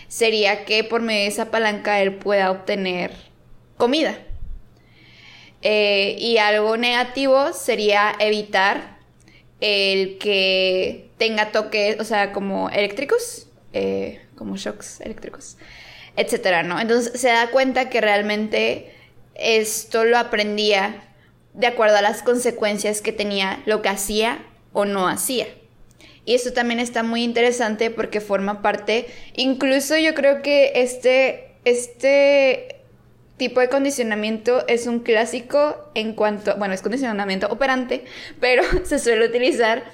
sería 0.09 0.65
que 0.65 0.83
por 0.83 1.01
medio 1.01 1.21
de 1.21 1.27
esa 1.27 1.51
palanca 1.51 2.01
él 2.01 2.15
pueda 2.15 2.51
obtener 2.51 3.11
comida. 3.77 4.17
Eh, 5.61 6.15
y 6.19 6.37
algo 6.37 6.75
negativo 6.75 7.53
sería 7.53 8.15
evitar 8.19 8.97
el 9.61 10.17
que 10.17 11.09
tenga 11.17 11.51
toques, 11.51 11.99
o 11.99 12.03
sea, 12.03 12.31
como 12.31 12.69
eléctricos, 12.69 13.47
eh, 13.73 14.21
como 14.35 14.57
shocks 14.57 15.01
eléctricos, 15.01 15.57
etcétera, 16.15 16.63
¿no? 16.63 16.79
Entonces 16.79 17.19
se 17.19 17.27
da 17.27 17.51
cuenta 17.51 17.89
que 17.89 18.01
realmente 18.01 18.93
esto 19.35 20.05
lo 20.05 20.17
aprendía 20.17 21.03
de 21.53 21.67
acuerdo 21.67 21.97
a 21.97 22.01
las 22.01 22.23
consecuencias 22.23 23.01
que 23.01 23.11
tenía 23.11 23.61
lo 23.65 23.81
que 23.81 23.89
hacía 23.89 24.39
o 24.73 24.85
no 24.85 25.07
hacía. 25.07 25.45
Y 26.25 26.35
eso 26.35 26.53
también 26.53 26.79
está 26.79 27.03
muy 27.03 27.23
interesante 27.23 27.89
porque 27.89 28.21
forma 28.21 28.61
parte, 28.61 29.07
incluso 29.35 29.97
yo 29.97 30.13
creo 30.13 30.41
que 30.41 30.73
este, 30.75 31.55
este 31.65 32.79
tipo 33.37 33.61
de 33.61 33.69
condicionamiento 33.69 34.67
es 34.67 34.85
un 34.85 34.99
clásico 34.99 35.89
en 35.95 36.13
cuanto, 36.13 36.55
bueno, 36.57 36.75
es 36.75 36.83
condicionamiento 36.83 37.47
operante, 37.47 38.05
pero 38.39 38.63
se 38.83 38.99
suele 38.99 39.25
utilizar 39.25 39.85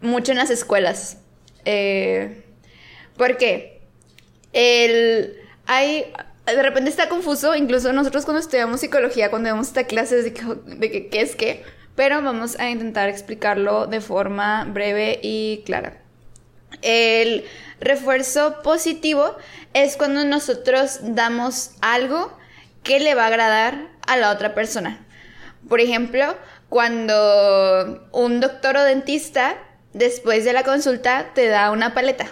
mucho 0.00 0.30
en 0.30 0.38
las 0.38 0.50
escuelas. 0.50 1.18
Eh, 1.64 2.44
¿Por 3.16 3.36
qué? 3.36 3.80
El, 4.52 5.36
hay, 5.66 6.12
de 6.46 6.62
repente 6.62 6.90
está 6.90 7.08
confuso, 7.08 7.54
incluso 7.54 7.92
nosotros 7.92 8.24
cuando 8.24 8.40
estudiamos 8.40 8.80
psicología, 8.80 9.30
cuando 9.30 9.50
vemos 9.50 9.68
esta 9.68 9.84
clase 9.84 10.22
de, 10.22 10.32
que, 10.32 11.08
qué 11.08 11.20
es 11.20 11.36
qué, 11.36 11.62
pero 12.00 12.22
vamos 12.22 12.58
a 12.58 12.70
intentar 12.70 13.10
explicarlo 13.10 13.86
de 13.86 14.00
forma 14.00 14.64
breve 14.64 15.20
y 15.22 15.62
clara. 15.66 16.00
El 16.80 17.44
refuerzo 17.78 18.62
positivo 18.62 19.36
es 19.74 19.98
cuando 19.98 20.24
nosotros 20.24 21.00
damos 21.02 21.72
algo 21.82 22.34
que 22.82 23.00
le 23.00 23.14
va 23.14 23.24
a 23.24 23.26
agradar 23.26 23.88
a 24.06 24.16
la 24.16 24.30
otra 24.30 24.54
persona. 24.54 25.06
Por 25.68 25.80
ejemplo, 25.80 26.38
cuando 26.70 28.08
un 28.12 28.40
doctor 28.40 28.78
o 28.78 28.82
dentista 28.82 29.58
después 29.92 30.46
de 30.46 30.54
la 30.54 30.62
consulta 30.62 31.32
te 31.34 31.48
da 31.48 31.70
una 31.70 31.92
paleta. 31.92 32.28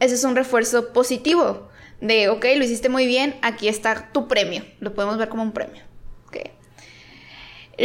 Ese 0.00 0.16
es 0.16 0.24
un 0.24 0.36
refuerzo 0.36 0.92
positivo 0.92 1.70
de, 2.02 2.28
ok, 2.28 2.44
lo 2.56 2.64
hiciste 2.64 2.90
muy 2.90 3.06
bien, 3.06 3.38
aquí 3.40 3.68
está 3.68 4.12
tu 4.12 4.28
premio. 4.28 4.66
Lo 4.80 4.92
podemos 4.92 5.16
ver 5.16 5.30
como 5.30 5.44
un 5.44 5.52
premio. 5.52 5.82
Okay. 6.26 6.59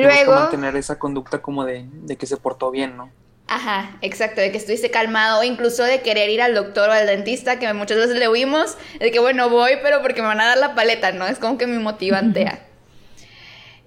Luego... 0.01 0.33
mantener 0.33 0.75
esa 0.75 0.99
conducta 0.99 1.41
como 1.41 1.65
de, 1.65 1.85
de 1.91 2.15
que 2.15 2.25
se 2.25 2.37
portó 2.37 2.71
bien, 2.71 2.97
¿no? 2.97 3.11
Ajá, 3.47 3.97
exacto, 4.01 4.41
de 4.41 4.51
que 4.51 4.57
estuviste 4.57 4.89
calmado, 4.89 5.41
o 5.41 5.43
incluso 5.43 5.83
de 5.83 6.01
querer 6.01 6.29
ir 6.29 6.41
al 6.41 6.55
doctor 6.55 6.89
o 6.89 6.93
al 6.93 7.05
dentista, 7.05 7.59
que 7.59 7.71
muchas 7.73 7.97
veces 7.97 8.17
le 8.17 8.27
huimos, 8.27 8.75
de 8.99 9.11
que 9.11 9.19
bueno, 9.19 9.49
voy, 9.49 9.73
pero 9.83 10.01
porque 10.01 10.21
me 10.21 10.29
van 10.29 10.41
a 10.41 10.47
dar 10.47 10.57
la 10.57 10.73
paleta, 10.73 11.11
¿no? 11.11 11.27
Es 11.27 11.37
como 11.37 11.57
que 11.57 11.67
mi 11.67 11.77
motivante. 11.77 12.51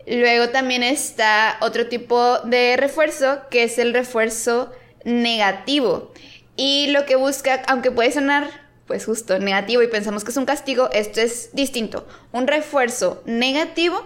Luego 0.06 0.50
también 0.50 0.82
está 0.82 1.58
otro 1.60 1.88
tipo 1.88 2.38
de 2.40 2.76
refuerzo, 2.76 3.40
que 3.50 3.64
es 3.64 3.78
el 3.78 3.92
refuerzo 3.92 4.72
negativo. 5.04 6.12
Y 6.56 6.88
lo 6.88 7.04
que 7.04 7.16
busca, 7.16 7.62
aunque 7.66 7.90
puede 7.90 8.12
sonar, 8.12 8.48
pues 8.86 9.04
justo, 9.04 9.38
negativo 9.38 9.82
y 9.82 9.88
pensamos 9.88 10.24
que 10.24 10.30
es 10.30 10.36
un 10.36 10.46
castigo, 10.46 10.88
esto 10.92 11.20
es 11.20 11.50
distinto. 11.52 12.06
Un 12.32 12.46
refuerzo 12.46 13.22
negativo 13.26 14.02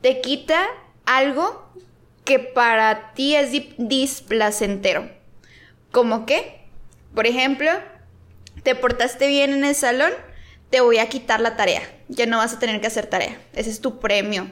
te 0.00 0.20
quita 0.20 0.66
algo 1.06 1.66
que 2.24 2.38
para 2.38 3.14
ti 3.14 3.34
es 3.36 3.50
displacentero. 3.78 5.08
¿Cómo 5.92 6.26
qué? 6.26 6.60
Por 7.14 7.26
ejemplo, 7.26 7.70
te 8.62 8.74
portaste 8.74 9.28
bien 9.28 9.52
en 9.52 9.64
el 9.64 9.74
salón, 9.74 10.12
te 10.70 10.80
voy 10.80 10.98
a 10.98 11.08
quitar 11.08 11.40
la 11.40 11.56
tarea. 11.56 11.82
Ya 12.08 12.26
no 12.26 12.38
vas 12.38 12.54
a 12.54 12.58
tener 12.58 12.80
que 12.80 12.88
hacer 12.88 13.06
tarea. 13.06 13.40
Ese 13.54 13.70
es 13.70 13.80
tu 13.80 14.00
premio. 14.00 14.50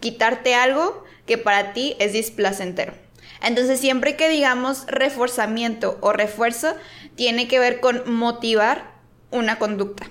Quitarte 0.00 0.54
algo 0.54 1.04
que 1.24 1.38
para 1.38 1.72
ti 1.72 1.96
es 2.00 2.12
displacentero. 2.12 2.92
Entonces, 3.42 3.80
siempre 3.80 4.16
que 4.16 4.28
digamos 4.28 4.86
reforzamiento 4.86 5.98
o 6.00 6.12
refuerzo, 6.12 6.74
tiene 7.14 7.46
que 7.46 7.58
ver 7.58 7.80
con 7.80 8.12
motivar 8.12 8.92
una 9.30 9.58
conducta. 9.58 10.10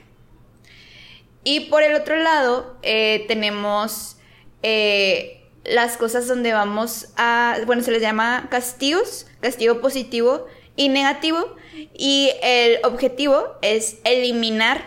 Y 1.44 1.62
por 1.62 1.84
el 1.84 1.96
otro 1.96 2.16
lado, 2.16 2.78
eh, 2.84 3.26
tenemos 3.28 4.18
eh, 4.62 5.43
las 5.64 5.98
cosas 5.98 6.28
donde 6.28 6.54
vamos 6.54 7.10
a, 7.16 7.58
bueno, 7.66 7.84
se 7.84 7.92
les 7.92 8.02
llama 8.02 8.48
castigos, 8.50 9.28
castigo 9.42 9.82
positivo 9.82 10.48
y 10.76 10.90
negativo, 10.90 11.56
y 11.94 12.32
el 12.42 12.80
objetivo 12.84 13.44
es 13.62 13.98
eliminar 14.04 14.84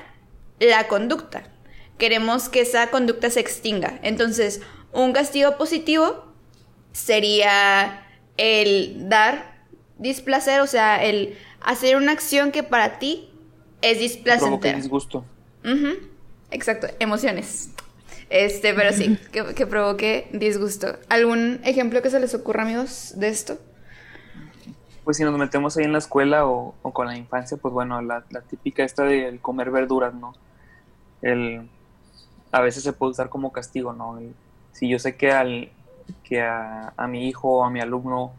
la 0.59 0.89
conducta. 0.89 1.45
Queremos 1.99 2.49
que 2.49 2.61
esa 2.61 2.91
conducta 2.91 3.31
se 3.31 3.41
extinga. 3.41 3.99
Entonces, 4.03 4.61
un 4.93 5.13
castigo 5.13 5.57
positivo 5.57 6.25
sería 6.93 8.07
el 8.37 9.09
dar 9.09 9.57
displacer, 9.99 10.61
o 10.61 10.67
sea, 10.67 11.03
el 11.03 11.37
hacer 11.61 11.97
una 11.97 12.13
acción 12.13 12.53
que 12.53 12.63
para 12.63 12.99
ti 12.99 13.31
es 13.83 13.99
displacentera. 13.99 14.77
disgusto. 14.77 15.25
Exacto, 16.51 16.87
emociones. 16.99 17.71
Este, 18.31 18.75
pero 18.75 18.93
sí, 18.93 19.19
que, 19.33 19.67
provoque 19.67 20.29
disgusto. 20.33 20.97
¿Algún 21.09 21.61
ejemplo 21.65 22.03
que 22.03 22.11
se 22.11 22.21
les 22.21 22.35
ocurra, 22.35 22.63
amigos, 22.63 23.15
de 23.17 23.29
esto? 23.29 23.59
Pues 25.05 25.19
si 25.19 25.25
nos 25.25 25.39
metemos 25.39 25.77
ahí 25.77 25.85
en 25.85 25.93
la 25.93 25.99
escuela 25.99 26.47
o, 26.47 26.75
con 26.93 27.07
la 27.07 27.17
infancia, 27.17 27.57
pues 27.57 27.73
bueno, 27.73 28.03
la, 28.03 28.25
típica 28.49 28.83
esta 28.83 29.05
de 29.05 29.39
comer 29.41 29.71
verduras, 29.71 30.15
¿no? 30.15 30.35
El, 31.23 31.69
a 32.51 32.61
veces 32.61 32.83
se 32.83 32.93
puede 32.93 33.13
usar 33.13 33.29
como 33.29 33.53
castigo, 33.53 33.93
¿no? 33.93 34.19
si 34.73 34.89
yo 34.89 34.99
sé 34.99 35.17
que, 35.17 35.33
al, 35.33 35.71
que 36.23 36.43
a, 36.43 36.93
mi 37.09 37.29
hijo 37.29 37.49
o 37.49 37.65
a 37.65 37.71
mi 37.71 37.81
alumno 37.81 38.33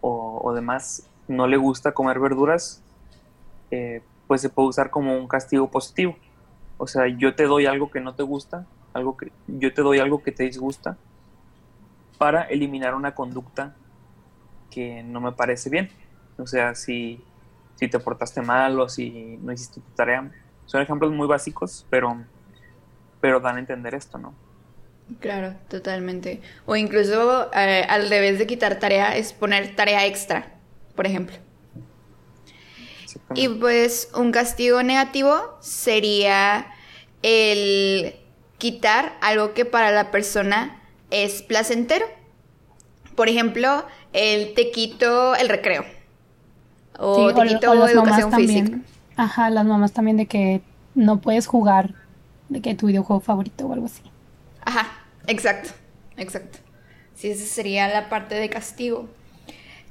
o, 0.00 0.52
demás 0.54 1.08
no 1.28 1.46
le 1.46 1.56
gusta 1.56 1.92
comer 1.92 2.18
verduras, 2.18 2.82
eh, 3.70 4.02
pues 4.26 4.40
se 4.40 4.48
puede 4.48 4.68
usar 4.68 4.90
como 4.90 5.16
un 5.16 5.28
castigo 5.28 5.70
positivo. 5.70 6.16
O 6.78 6.86
sea, 6.86 7.06
yo 7.06 7.34
te 7.34 7.44
doy 7.44 7.66
algo 7.66 7.90
que 7.90 8.00
no 8.00 8.14
te 8.14 8.22
gusta, 8.22 8.66
algo 8.98 9.16
que 9.16 9.32
yo 9.46 9.72
te 9.72 9.82
doy 9.82 9.98
algo 9.98 10.22
que 10.22 10.32
te 10.32 10.44
disgusta 10.44 10.96
para 12.18 12.42
eliminar 12.42 12.94
una 12.94 13.14
conducta 13.14 13.74
que 14.70 15.02
no 15.02 15.20
me 15.20 15.32
parece 15.32 15.70
bien. 15.70 15.90
O 16.36 16.46
sea, 16.46 16.74
si, 16.74 17.22
si 17.76 17.88
te 17.88 17.98
portaste 17.98 18.42
mal 18.42 18.78
o 18.78 18.88
si 18.88 19.38
no 19.42 19.52
hiciste 19.52 19.80
tu 19.80 19.90
tarea. 19.94 20.30
Son 20.66 20.82
ejemplos 20.82 21.12
muy 21.12 21.26
básicos, 21.26 21.86
pero, 21.88 22.22
pero 23.20 23.40
dan 23.40 23.56
a 23.56 23.60
entender 23.60 23.94
esto, 23.94 24.18
¿no? 24.18 24.34
Claro, 25.20 25.54
totalmente. 25.68 26.42
O 26.66 26.76
incluso 26.76 27.50
eh, 27.54 27.84
al 27.88 28.10
revés 28.10 28.38
de 28.38 28.46
quitar 28.46 28.78
tarea 28.78 29.16
es 29.16 29.32
poner 29.32 29.74
tarea 29.74 30.06
extra, 30.06 30.52
por 30.94 31.06
ejemplo. 31.06 31.36
Y 33.34 33.48
pues 33.48 34.10
un 34.14 34.32
castigo 34.32 34.82
negativo 34.82 35.56
sería 35.60 36.66
el 37.22 38.14
quitar 38.58 39.16
algo 39.20 39.54
que 39.54 39.64
para 39.64 39.90
la 39.90 40.10
persona 40.10 40.82
es 41.10 41.42
placentero. 41.42 42.06
Por 43.16 43.28
ejemplo, 43.28 43.86
el 44.12 44.54
te 44.54 44.70
quito 44.70 45.34
el 45.34 45.48
recreo. 45.48 45.84
O 46.98 47.32
te 47.32 47.48
quito 47.48 47.72
educación 47.88 48.32
física. 48.32 48.78
Ajá, 49.16 49.50
las 49.50 49.64
mamás 49.64 49.92
también 49.92 50.16
de 50.16 50.26
que 50.26 50.62
no 50.94 51.20
puedes 51.20 51.46
jugar, 51.46 51.94
de 52.48 52.60
que 52.60 52.74
tu 52.74 52.86
videojuego 52.86 53.20
favorito 53.20 53.66
o 53.66 53.72
algo 53.72 53.86
así. 53.86 54.02
Ajá, 54.64 54.86
exacto, 55.26 55.70
exacto. 56.16 56.58
Sí, 57.14 57.30
esa 57.30 57.46
sería 57.46 57.88
la 57.88 58.08
parte 58.08 58.36
de 58.36 58.48
castigo. 58.48 59.08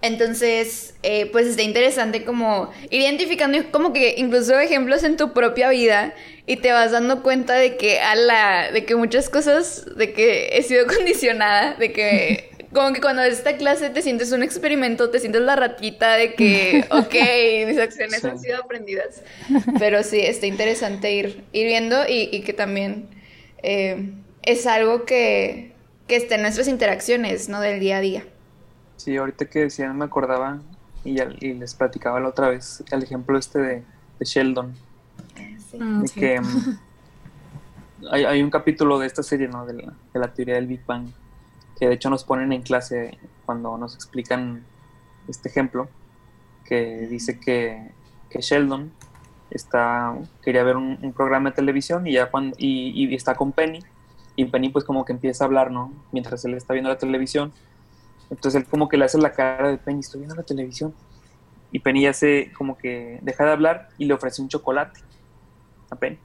Entonces, 0.02 0.94
eh, 1.02 1.26
pues 1.32 1.48
está 1.48 1.64
interesante 1.64 2.24
como 2.24 2.72
ir 2.92 3.02
identificando 3.02 3.58
como 3.72 3.94
que 3.94 4.16
incluso 4.18 4.60
ejemplos 4.60 5.04
en 5.04 5.18
tu 5.18 5.34
propia 5.34 5.70
vida 5.70 6.14
y 6.46 6.58
te 6.58 6.72
vas 6.72 6.92
dando 6.92 7.24
cuenta 7.24 7.56
de 7.56 7.78
que 7.78 8.00
a 8.00 8.16
la, 8.16 8.72
de 8.72 8.86
que 8.86 8.96
muchas 8.96 9.30
cosas, 9.30 9.86
de 9.98 10.14
que 10.14 10.50
he 10.54 10.62
sido 10.62 10.86
condicionada, 10.96 11.74
de 11.76 11.92
que 11.92 12.50
como 12.74 12.94
que 12.94 13.02
cuando 13.02 13.24
ves 13.24 13.40
esta 13.40 13.58
clase 13.58 13.90
te 13.90 14.04
sientes 14.04 14.32
un 14.32 14.44
experimento, 14.44 15.10
te 15.10 15.20
sientes 15.20 15.42
la 15.42 15.56
ratita 15.56 16.16
de 16.16 16.36
que, 16.36 16.86
ok, 16.92 17.16
mis 17.68 17.80
acciones 17.80 18.24
han 18.24 18.40
sido 18.40 18.58
aprendidas. 18.62 19.24
Pero 19.80 20.04
sí, 20.04 20.20
está 20.20 20.46
interesante 20.46 21.12
ir, 21.12 21.44
ir 21.54 21.66
viendo 21.66 22.04
y, 22.08 22.42
que 22.42 22.54
también 22.54 23.08
eh, 23.64 24.12
es 24.44 24.68
algo 24.68 25.06
que, 25.06 25.72
que 26.08 26.18
está 26.18 26.36
en 26.36 26.44
nuestras 26.44 26.68
interacciones, 26.68 27.50
¿no? 27.50 27.62
Del 27.62 27.80
día 27.80 27.98
a 27.98 28.02
día. 28.02 28.24
Sí, 28.98 29.16
ahorita 29.16 29.46
que 29.46 29.60
decían 29.60 29.98
me 29.98 30.06
acordaba 30.06 30.60
y, 31.04 31.14
les 31.54 31.74
platicaba 31.76 32.20
la 32.20 32.30
otra 32.30 32.50
vez 32.50 32.84
el 32.92 33.04
ejemplo 33.04 33.38
este 33.38 33.60
de, 33.60 33.84
Sheldon. 34.20 34.74
Ah, 35.80 36.02
de 36.02 36.10
que 36.10 36.42
mm, 36.42 36.78
hay, 38.12 38.42
un 38.42 38.50
capítulo 38.50 39.00
de 39.00 39.08
esta 39.08 39.24
serie, 39.24 39.48
¿no? 39.48 39.66
De 39.66 39.74
la, 39.74 39.94
de 40.14 40.20
la 40.20 40.34
teoría 40.34 40.56
del 40.56 40.68
Big 40.68 40.86
Bang, 40.86 41.08
que 41.80 41.88
de 41.88 41.94
hecho 41.94 42.10
nos 42.10 42.24
ponen 42.24 42.52
en 42.52 42.62
clase 42.62 43.18
cuando 43.46 43.78
nos 43.78 43.96
explican 43.96 44.64
este 45.28 45.50
ejemplo, 45.50 45.88
que 46.66 47.08
dice 47.08 47.40
que, 47.40 47.92
que 48.30 48.42
Sheldon 48.42 48.92
está, 49.52 50.16
quería 50.44 50.64
ver 50.64 50.78
un, 50.78 51.14
programa 51.14 51.50
de 51.50 51.56
televisión 51.56 52.08
y 52.08 52.14
ya 52.14 52.30
cuando, 52.30 52.56
y, 52.60 53.14
está 53.16 53.36
con 53.36 53.52
Penny, 53.52 53.80
y 54.36 54.46
Penny 54.46 54.70
pues 54.70 54.86
como 54.86 55.06
que 55.06 55.14
empieza 55.14 55.44
a 55.44 55.48
hablar, 55.48 55.72
¿no? 55.72 55.92
Mientras 56.12 56.44
él 56.46 56.54
está 56.54 56.74
viendo 56.74 56.90
la 56.90 56.98
televisión. 56.98 57.52
Entonces 58.30 58.62
él 58.62 58.68
como 58.68 58.90
que 58.90 58.98
le 58.98 59.06
hace 59.06 59.18
la 59.18 59.32
cara 59.32 59.70
de 59.70 59.78
Penny, 59.78 60.00
estoy 60.00 60.20
viendo 60.20 60.36
la 60.36 60.44
televisión. 60.44 60.94
Y 61.72 61.80
Penny 61.80 62.04
ya 62.04 62.14
se 62.14 62.52
como 62.58 62.78
que 62.78 63.20
deja 63.22 63.46
de 63.46 63.52
hablar 63.52 63.90
y 63.98 64.06
le 64.06 64.14
ofrece 64.14 64.42
un 64.42 64.50
chocolate 64.50 65.00
a 65.90 65.96
Penny. 65.96 66.20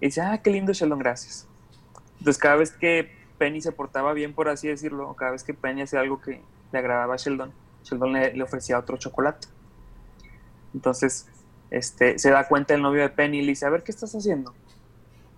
Y 0.00 0.06
dice, 0.06 0.20
ah, 0.20 0.40
qué 0.42 0.50
lindo 0.50 0.72
Sheldon, 0.72 0.98
gracias. 0.98 1.46
Entonces 2.18 2.40
cada 2.40 2.56
vez 2.56 2.70
que 2.70 3.10
Penny 3.38 3.60
se 3.60 3.72
portaba 3.72 4.12
bien, 4.12 4.34
por 4.34 4.48
así 4.48 4.68
decirlo, 4.68 5.14
cada 5.14 5.32
vez 5.32 5.44
que 5.44 5.54
Penny 5.54 5.82
hacía 5.82 6.00
algo 6.00 6.20
que 6.20 6.42
le 6.72 6.78
agradaba 6.78 7.14
a 7.14 7.16
Sheldon, 7.16 7.52
Sheldon 7.84 8.12
le, 8.12 8.42
ofrecía 8.42 8.78
otro 8.78 8.96
chocolate. 8.96 9.48
Entonces, 10.74 11.28
este, 11.70 12.18
se 12.18 12.30
da 12.30 12.48
cuenta 12.48 12.74
el 12.74 12.82
novio 12.82 13.02
de 13.02 13.08
Penny 13.08 13.38
y 13.38 13.42
le 13.42 13.48
dice, 13.48 13.66
a 13.66 13.70
ver, 13.70 13.82
¿qué 13.82 13.92
estás 13.92 14.14
haciendo? 14.14 14.54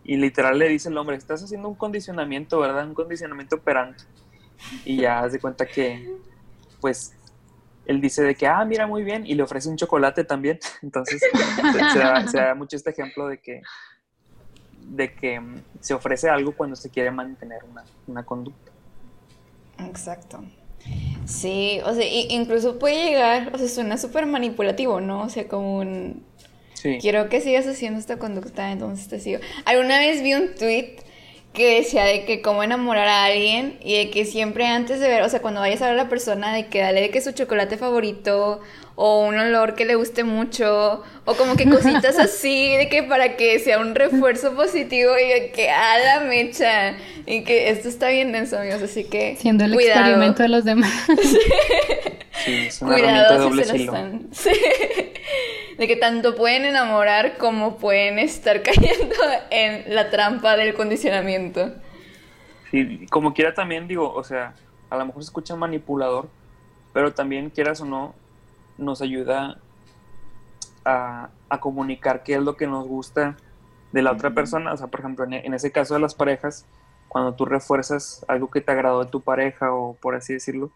Y 0.05 0.17
literal 0.17 0.59
le 0.59 0.69
dice 0.69 0.89
el 0.89 0.97
hombre, 0.97 1.17
estás 1.17 1.43
haciendo 1.43 1.69
un 1.69 1.75
condicionamiento, 1.75 2.59
¿verdad? 2.59 2.87
Un 2.87 2.95
condicionamiento 2.95 3.57
operante. 3.57 4.05
Y 4.85 4.99
ya 4.99 5.21
hace 5.21 5.38
cuenta 5.38 5.67
que, 5.67 6.17
pues, 6.81 7.12
él 7.87 8.00
dice 8.00 8.23
de 8.23 8.35
que, 8.35 8.47
ah, 8.47 8.65
mira, 8.65 8.87
muy 8.87 9.03
bien, 9.03 9.27
y 9.27 9.35
le 9.35 9.43
ofrece 9.43 9.69
un 9.69 9.77
chocolate 9.77 10.25
también. 10.25 10.59
Entonces, 10.83 11.21
se, 12.31 12.38
da, 12.38 12.55
mucho 12.55 12.77
este 12.77 12.91
ejemplo 12.91 13.27
de 13.29 13.38
que, 13.38 13.62
de 14.83 15.15
que 15.15 15.41
mm, 15.41 15.62
se 15.81 15.95
ofrece 15.95 16.29
algo 16.29 16.53
cuando 16.53 16.77
se 16.77 16.91
quiere 16.91 17.11
mantener 17.11 17.65
una, 17.65 17.85
una 18.07 18.25
conducta. 18.25 18.73
Exacto. 19.79 20.45
Sí, 21.25 21.81
o 21.85 21.95
sea, 21.95 22.05
incluso 22.07 22.79
puede 22.79 23.11
llegar, 23.11 23.50
o 23.55 23.59
sea, 23.59 23.69
suena 23.69 23.99
súper 23.99 24.27
manipulativo, 24.27 25.00
¿no? 25.00 25.23
O 25.23 25.29
sea, 25.29 25.47
como 25.49 25.79
un... 25.79 26.25
Sí. 26.75 26.99
Quiero 27.00 27.29
que 27.29 27.41
sigas 27.41 27.67
haciendo 27.67 27.99
esta 27.99 28.19
conducta, 28.19 28.71
entonces 28.71 29.09
te 29.09 29.19
sigo. 29.19 29.41
Alguna 29.65 29.99
vez 29.99 30.23
vi 30.23 30.35
un 30.35 30.55
tweet 30.55 30.97
que 31.59 31.75
decía 31.75 32.05
de 32.05 32.25
que 32.25 32.41
cómo 32.41 32.62
enamorar 32.62 33.09
a 33.09 33.25
alguien 33.25 33.79
y 33.83 33.99
de 33.99 34.11
que 34.11 34.25
siempre 34.25 34.67
antes 34.67 35.00
de 35.00 35.09
ver, 35.09 35.23
o 35.23 35.29
sea, 35.29 35.43
cuando 35.43 35.61
vayas 35.61 35.83
a 35.83 35.87
ver 35.87 35.95
a 35.95 36.05
la 36.05 36.09
persona, 36.09 36.55
de 36.55 36.69
que 36.69 36.81
dale 36.81 37.00
de 37.03 37.11
que 37.11 37.21
su 37.21 37.33
chocolate 37.33 37.77
favorito 37.77 38.61
o 39.00 39.21
un 39.21 39.38
olor 39.38 39.76
que 39.76 39.85
le 39.85 39.95
guste 39.95 40.25
mucho 40.25 41.05
o 41.25 41.35
como 41.35 41.55
que 41.55 41.71
cositas 41.71 42.19
así 42.19 42.76
de 42.76 42.88
que 42.88 43.05
para 43.05 43.37
que 43.37 43.61
sea 43.61 43.78
un 43.78 43.95
refuerzo 43.95 44.57
positivo 44.57 45.12
y 45.17 45.52
que 45.52 45.71
a 45.71 45.99
la 46.00 46.21
mecha 46.25 46.97
y 47.25 47.45
que 47.45 47.71
esto 47.71 47.88
está 47.88 48.09
bien 48.09 48.33
denso 48.33 48.59
amigos 48.59 48.83
así 48.83 49.05
que 49.05 49.37
siendo 49.37 49.67
el 49.67 49.75
experimento 49.75 50.43
de 50.43 50.49
los 50.49 50.64
demás. 50.64 50.93
Sí, 52.45 52.67
es 52.69 52.81
una 52.83 52.93
cuidado 52.95 53.38
doble 53.38 53.64
si 53.64 53.71
se 53.71 53.76
están 53.85 54.31
de 55.78 55.88
que 55.88 55.97
tanto 55.97 56.37
pueden 56.37 56.64
enamorar 56.64 57.37
como 57.37 57.78
pueden 57.78 58.21
estar 58.21 58.62
cayendo 58.62 59.17
en 59.50 59.93
la 59.93 60.09
trampa 60.11 60.57
del 60.57 60.75
condicionamiento. 60.75 61.73
Sí 62.71 63.07
como 63.11 63.35
quiera 63.35 63.55
también 63.55 63.88
digo 63.88 64.12
o 64.12 64.23
sea 64.23 64.55
a 64.88 64.97
lo 64.97 65.07
mejor 65.07 65.23
se 65.23 65.26
escucha 65.26 65.57
manipulador 65.57 66.28
pero 66.93 67.12
también 67.12 67.50
quieras 67.50 67.81
o 67.81 67.85
no 67.85 68.14
nos 68.79 69.03
ayuda 69.03 69.59
a, 70.85 71.31
comunicar 71.61 72.23
qué 72.23 72.35
es 72.35 72.43
lo 72.43 72.57
que 72.57 72.67
nos 72.67 72.87
gusta 72.87 73.37
de 73.93 74.03
la 74.03 74.13
otra 74.13 74.31
persona. 74.31 74.73
O 74.73 74.77
sea, 74.77 74.87
por 74.87 75.01
ejemplo, 75.01 75.27
en, 75.29 75.55
ese 75.55 75.73
caso 75.73 75.95
de 75.95 76.01
las 76.01 76.15
parejas, 76.15 76.67
cuando 77.09 77.35
tú 77.35 77.45
refuerzas 77.45 78.25
algo 78.29 78.51
que 78.51 78.61
te 78.61 78.73
agradó 78.73 79.05
de 79.05 79.11
tu 79.11 79.21
pareja 79.21 79.73
o 79.73 79.95
por 79.95 80.14
así 80.14 80.33
decirlo, 80.33 80.71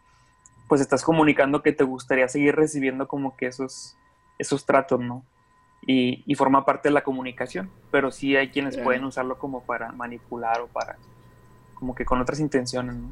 pues 0.69 0.81
estás 0.81 1.05
comunicando 1.05 1.63
que 1.63 1.73
te 1.73 1.85
gustaría 1.85 2.29
seguir 2.29 2.57
recibiendo 2.57 3.07
como 3.07 3.37
que 3.37 3.47
esos, 3.47 3.97
esos 4.39 4.65
tratos, 4.67 5.01
¿no? 5.01 5.25
Y, 5.85 6.35
forma 6.37 6.65
parte 6.65 6.89
de 6.89 6.95
la 6.95 7.03
comunicación, 7.03 7.71
pero 7.91 8.11
sí 8.13 8.37
hay 8.37 8.51
quienes 8.51 8.77
pueden 8.79 9.05
usarlo 9.05 9.39
como 9.39 9.63
para 9.63 9.93
manipular 9.93 10.61
o 10.61 10.69
para, 10.69 10.97
como 11.75 11.95
que 11.95 12.05
con 12.05 12.21
otras 12.21 12.41
intenciones, 12.41 12.95
¿no? 12.95 13.11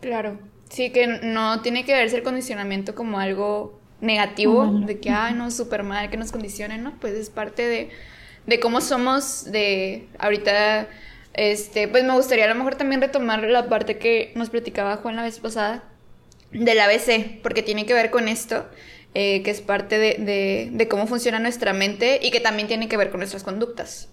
Claro, 0.00 0.38
sí 0.68 0.92
que 0.92 1.06
no 1.06 1.62
tiene 1.62 1.84
que 1.84 1.94
verse 1.94 2.16
el 2.16 2.22
condicionamiento 2.22 2.94
como 2.94 3.18
algo 3.18 3.80
negativo, 4.04 4.66
de 4.66 5.00
que, 5.00 5.10
ay, 5.10 5.34
no, 5.34 5.50
súper 5.50 5.82
mal, 5.82 6.10
que 6.10 6.16
nos 6.16 6.30
condicionen, 6.30 6.82
¿no? 6.84 6.92
Pues 7.00 7.14
es 7.14 7.30
parte 7.30 7.66
de, 7.66 7.90
de 8.46 8.60
cómo 8.60 8.80
somos, 8.80 9.50
de 9.50 10.08
ahorita, 10.18 10.88
este, 11.32 11.88
pues 11.88 12.04
me 12.04 12.12
gustaría 12.12 12.44
a 12.44 12.48
lo 12.48 12.54
mejor 12.54 12.76
también 12.76 13.00
retomar 13.00 13.42
la 13.44 13.68
parte 13.68 13.98
que 13.98 14.32
nos 14.36 14.50
platicaba 14.50 14.96
Juan 14.98 15.16
la 15.16 15.22
vez 15.22 15.40
pasada 15.40 15.84
del 16.52 16.78
ABC, 16.78 17.42
porque 17.42 17.62
tiene 17.62 17.86
que 17.86 17.94
ver 17.94 18.10
con 18.10 18.28
esto, 18.28 18.66
eh, 19.14 19.42
que 19.42 19.50
es 19.50 19.60
parte 19.60 19.98
de, 19.98 20.70
de, 20.70 20.88
cómo 20.88 21.06
funciona 21.06 21.38
nuestra 21.38 21.72
mente 21.72 22.20
y 22.22 22.30
que 22.30 22.40
también 22.40 22.68
tiene 22.68 22.88
que 22.88 22.96
ver 22.96 23.10
con 23.10 23.20
nuestras 23.20 23.42
conductas. 23.42 24.08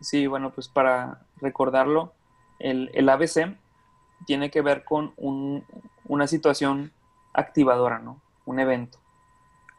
Sí, 0.00 0.26
bueno, 0.26 0.52
pues 0.52 0.68
para 0.68 1.20
recordarlo, 1.40 2.14
el, 2.58 2.90
el 2.94 3.08
ABC 3.08 3.56
tiene 4.26 4.50
que 4.50 4.62
ver 4.62 4.84
con 4.84 5.12
un, 5.16 5.64
una 6.06 6.26
situación 6.26 6.92
activadora, 7.32 7.98
¿no? 7.98 8.22
Un 8.46 8.60
evento 8.60 9.03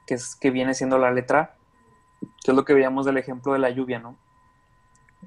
que, 0.05 0.15
es, 0.15 0.35
que 0.35 0.51
viene 0.51 0.73
siendo 0.73 0.97
la 0.97 1.11
letra 1.11 1.55
que 2.43 2.51
es 2.51 2.55
lo 2.55 2.65
que 2.65 2.73
veíamos 2.73 3.05
del 3.05 3.17
ejemplo 3.17 3.53
de 3.53 3.59
la 3.59 3.69
lluvia, 3.69 3.99
¿no? 3.99 4.15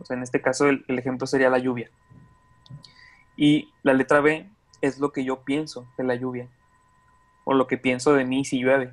O 0.00 0.04
sea, 0.04 0.16
en 0.16 0.22
este 0.22 0.40
caso 0.40 0.68
el, 0.68 0.84
ejemplo 0.86 1.26
sería 1.26 1.50
la 1.50 1.58
lluvia. 1.58 1.90
Y 3.36 3.72
la 3.82 3.92
letra 3.92 4.20
B 4.20 4.48
es 4.80 4.98
lo 4.98 5.12
que 5.12 5.24
yo 5.24 5.40
pienso 5.40 5.86
de 5.96 6.04
la 6.04 6.14
lluvia, 6.14 6.48
o 7.44 7.54
lo 7.54 7.66
que 7.66 7.78
pienso 7.78 8.12
de 8.12 8.24
mí 8.24 8.44
si 8.44 8.60
llueve. 8.60 8.92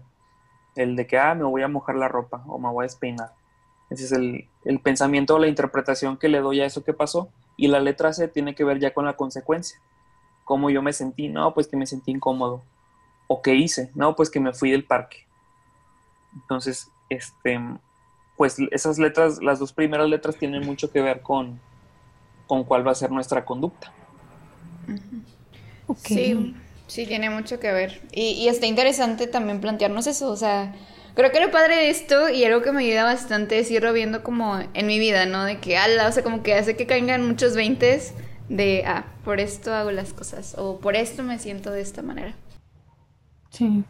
El 0.75 0.95
de 0.95 1.07
que, 1.07 1.17
ah, 1.17 1.35
me 1.35 1.43
voy 1.43 1.61
a 1.61 1.67
mojar 1.67 1.95
la 1.95 2.07
ropa 2.07 2.43
o 2.47 2.59
me 2.59 2.69
voy 2.69 2.83
a 2.83 2.87
despeinar. 2.87 3.33
Ese 3.89 4.05
es 4.05 4.11
el, 4.11 4.49
el 4.65 4.79
pensamiento 4.79 5.35
o 5.35 5.39
la 5.39 5.47
interpretación 5.47 6.17
que 6.17 6.27
le 6.27 6.39
doy 6.39 6.61
a 6.61 6.65
eso 6.65 6.83
que 6.83 6.93
pasó. 6.93 7.29
Y 7.55 7.67
la 7.67 7.79
letra 7.79 8.11
C 8.11 8.27
tiene 8.27 8.55
que 8.55 8.63
ver 8.63 8.79
ya 8.79 8.93
con 8.93 9.05
la 9.05 9.15
consecuencia. 9.15 9.79
Cómo 10.43 10.69
yo 10.69 10.81
me 10.81 10.91
sentí, 10.91 11.29
no, 11.29 11.53
pues 11.53 11.67
que 11.67 11.77
me 11.77 11.85
sentí 11.85 12.11
incómodo. 12.11 12.63
O 13.27 13.41
qué 13.41 13.55
hice, 13.55 13.91
no, 13.95 14.15
pues 14.15 14.29
que 14.29 14.39
me 14.39 14.53
fui 14.53 14.71
del 14.71 14.83
parque. 14.83 15.24
Entonces, 16.35 16.91
este, 17.09 17.59
pues 18.37 18.57
esas 18.71 18.99
letras, 18.99 19.41
las 19.41 19.59
dos 19.59 19.73
primeras 19.73 20.09
letras 20.09 20.35
tienen 20.35 20.65
mucho 20.65 20.91
que 20.91 21.01
ver 21.01 21.21
con, 21.21 21.59
con 22.47 22.63
cuál 22.63 22.85
va 22.85 22.91
a 22.91 22.95
ser 22.95 23.11
nuestra 23.11 23.45
conducta. 23.45 23.91
Sí, 25.97 26.55
sí, 26.87 27.07
tiene 27.07 27.29
mucho 27.29 27.59
que 27.59 27.71
ver. 27.71 28.01
Y, 28.11 28.31
y 28.31 28.47
está 28.47 28.65
interesante 28.65 29.27
también 29.27 29.61
plantearnos 29.61 30.07
eso, 30.07 30.29
o 30.29 30.35
sea, 30.35 30.75
creo 31.15 31.31
que 31.31 31.39
lo 31.39 31.51
padre 31.51 31.75
de 31.75 31.89
esto 31.89 32.29
y 32.29 32.43
algo 32.43 32.61
que 32.61 32.71
me 32.71 32.83
ayuda 32.83 33.03
bastante 33.03 33.59
es 33.59 33.71
irlo 33.71 33.93
viendo 33.93 34.23
como 34.23 34.59
en 34.73 34.87
mi 34.87 34.99
vida, 34.99 35.25
¿no? 35.25 35.45
De 35.45 35.59
que, 35.59 35.77
ala, 35.77 36.07
o 36.07 36.11
sea, 36.11 36.23
como 36.23 36.43
que 36.43 36.53
hace 36.53 36.75
que 36.75 36.85
caigan 36.85 37.25
muchos 37.25 37.55
veintes 37.55 38.13
de, 38.49 38.83
ah, 38.85 39.05
por 39.23 39.39
esto 39.39 39.73
hago 39.73 39.91
las 39.91 40.13
cosas, 40.13 40.55
o 40.57 40.79
por 40.79 40.95
esto 40.95 41.23
me 41.23 41.39
siento 41.39 41.71
de 41.71 41.81
esta 41.81 42.01
manera. 42.01 42.35
Sí. 43.49 43.83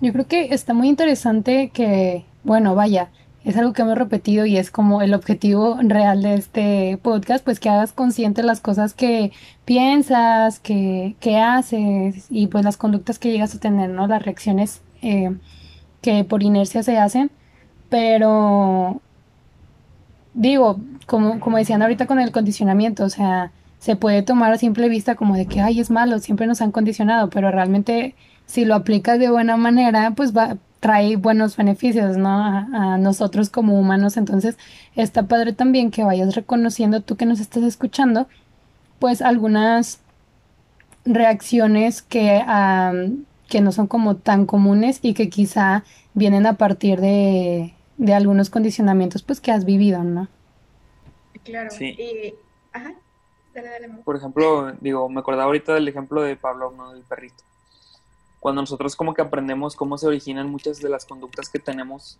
Yo 0.00 0.12
creo 0.12 0.26
que 0.26 0.54
está 0.54 0.72
muy 0.72 0.88
interesante 0.88 1.70
que, 1.74 2.24
bueno, 2.42 2.74
vaya, 2.74 3.10
es 3.44 3.56
algo 3.56 3.72
que 3.72 3.82
hemos 3.82 3.98
repetido 3.98 4.46
y 4.46 4.56
es 4.56 4.70
como 4.70 5.02
el 5.02 5.12
objetivo 5.14 5.78
real 5.82 6.22
de 6.22 6.34
este 6.34 6.98
podcast, 7.02 7.44
pues 7.44 7.60
que 7.60 7.68
hagas 7.68 7.92
consciente 7.92 8.42
las 8.42 8.60
cosas 8.60 8.94
que 8.94 9.32
piensas, 9.64 10.58
que, 10.58 11.16
que 11.20 11.36
haces 11.38 12.26
y 12.30 12.46
pues 12.46 12.64
las 12.64 12.76
conductas 12.78 13.18
que 13.18 13.30
llegas 13.30 13.54
a 13.54 13.60
tener, 13.60 13.90
¿no? 13.90 14.06
Las 14.06 14.22
reacciones 14.22 14.80
eh, 15.02 15.36
que 16.00 16.24
por 16.24 16.42
inercia 16.42 16.82
se 16.82 16.98
hacen, 16.98 17.30
pero 17.90 19.00
digo, 20.34 20.80
como, 21.06 21.40
como 21.40 21.58
decían 21.58 21.82
ahorita 21.82 22.06
con 22.06 22.20
el 22.20 22.32
condicionamiento, 22.32 23.04
o 23.04 23.10
sea, 23.10 23.52
se 23.80 23.96
puede 23.96 24.22
tomar 24.22 24.52
a 24.52 24.58
simple 24.58 24.88
vista 24.88 25.16
como 25.16 25.34
de 25.34 25.46
que, 25.46 25.60
ay, 25.60 25.80
es 25.80 25.90
malo, 25.90 26.18
siempre 26.20 26.46
nos 26.46 26.60
han 26.60 26.70
condicionado, 26.70 27.30
pero 27.30 27.50
realmente 27.50 28.14
si 28.46 28.64
lo 28.64 28.74
aplicas 28.74 29.18
de 29.18 29.30
buena 29.30 29.56
manera, 29.56 30.12
pues 30.12 30.36
va, 30.36 30.58
trae 30.80 31.16
buenos 31.16 31.56
beneficios, 31.56 32.18
¿no? 32.18 32.28
A, 32.28 32.98
nosotros 32.98 33.48
como 33.48 33.78
humanos. 33.80 34.18
Entonces, 34.18 34.58
está 34.96 35.24
padre 35.24 35.54
también 35.54 35.90
que 35.90 36.04
vayas 36.04 36.34
reconociendo 36.34 37.00
tú 37.00 37.16
que 37.16 37.26
nos 37.26 37.40
estás 37.40 37.62
escuchando, 37.62 38.28
pues 38.98 39.22
algunas 39.22 40.00
reacciones 41.06 42.02
que, 42.02 42.44
que 43.48 43.60
no 43.62 43.72
son 43.72 43.86
como 43.86 44.16
tan 44.16 44.44
comunes 44.44 45.00
y 45.00 45.14
que 45.14 45.30
quizá 45.30 45.84
vienen 46.12 46.44
a 46.44 46.58
partir 46.58 47.00
de, 47.00 47.72
de 47.96 48.14
algunos 48.14 48.50
condicionamientos 48.50 49.22
pues 49.22 49.40
que 49.40 49.52
has 49.52 49.64
vivido, 49.64 50.04
¿no? 50.04 50.28
Claro. 51.44 51.70
Sí. 51.70 51.96
ajá. 52.72 52.92
Por 54.04 54.16
ejemplo, 54.16 54.72
digo, 54.80 55.08
me 55.08 55.20
acordaba 55.20 55.44
ahorita 55.44 55.74
del 55.74 55.88
ejemplo 55.88 56.22
de 56.22 56.36
Pablo, 56.36 56.72
¿no? 56.76 56.92
Del 56.92 57.02
perrito 57.02 57.42
cuando 58.40 58.62
nosotros 58.62 58.96
como 58.96 59.14
que 59.14 59.22
aprendemos 59.22 59.76
cómo 59.76 59.98
se 59.98 60.06
originan 60.06 60.50
muchas 60.50 60.80
de 60.80 60.88
las 60.88 61.04
conductas 61.04 61.50
que 61.50 61.58
tenemos, 61.58 62.18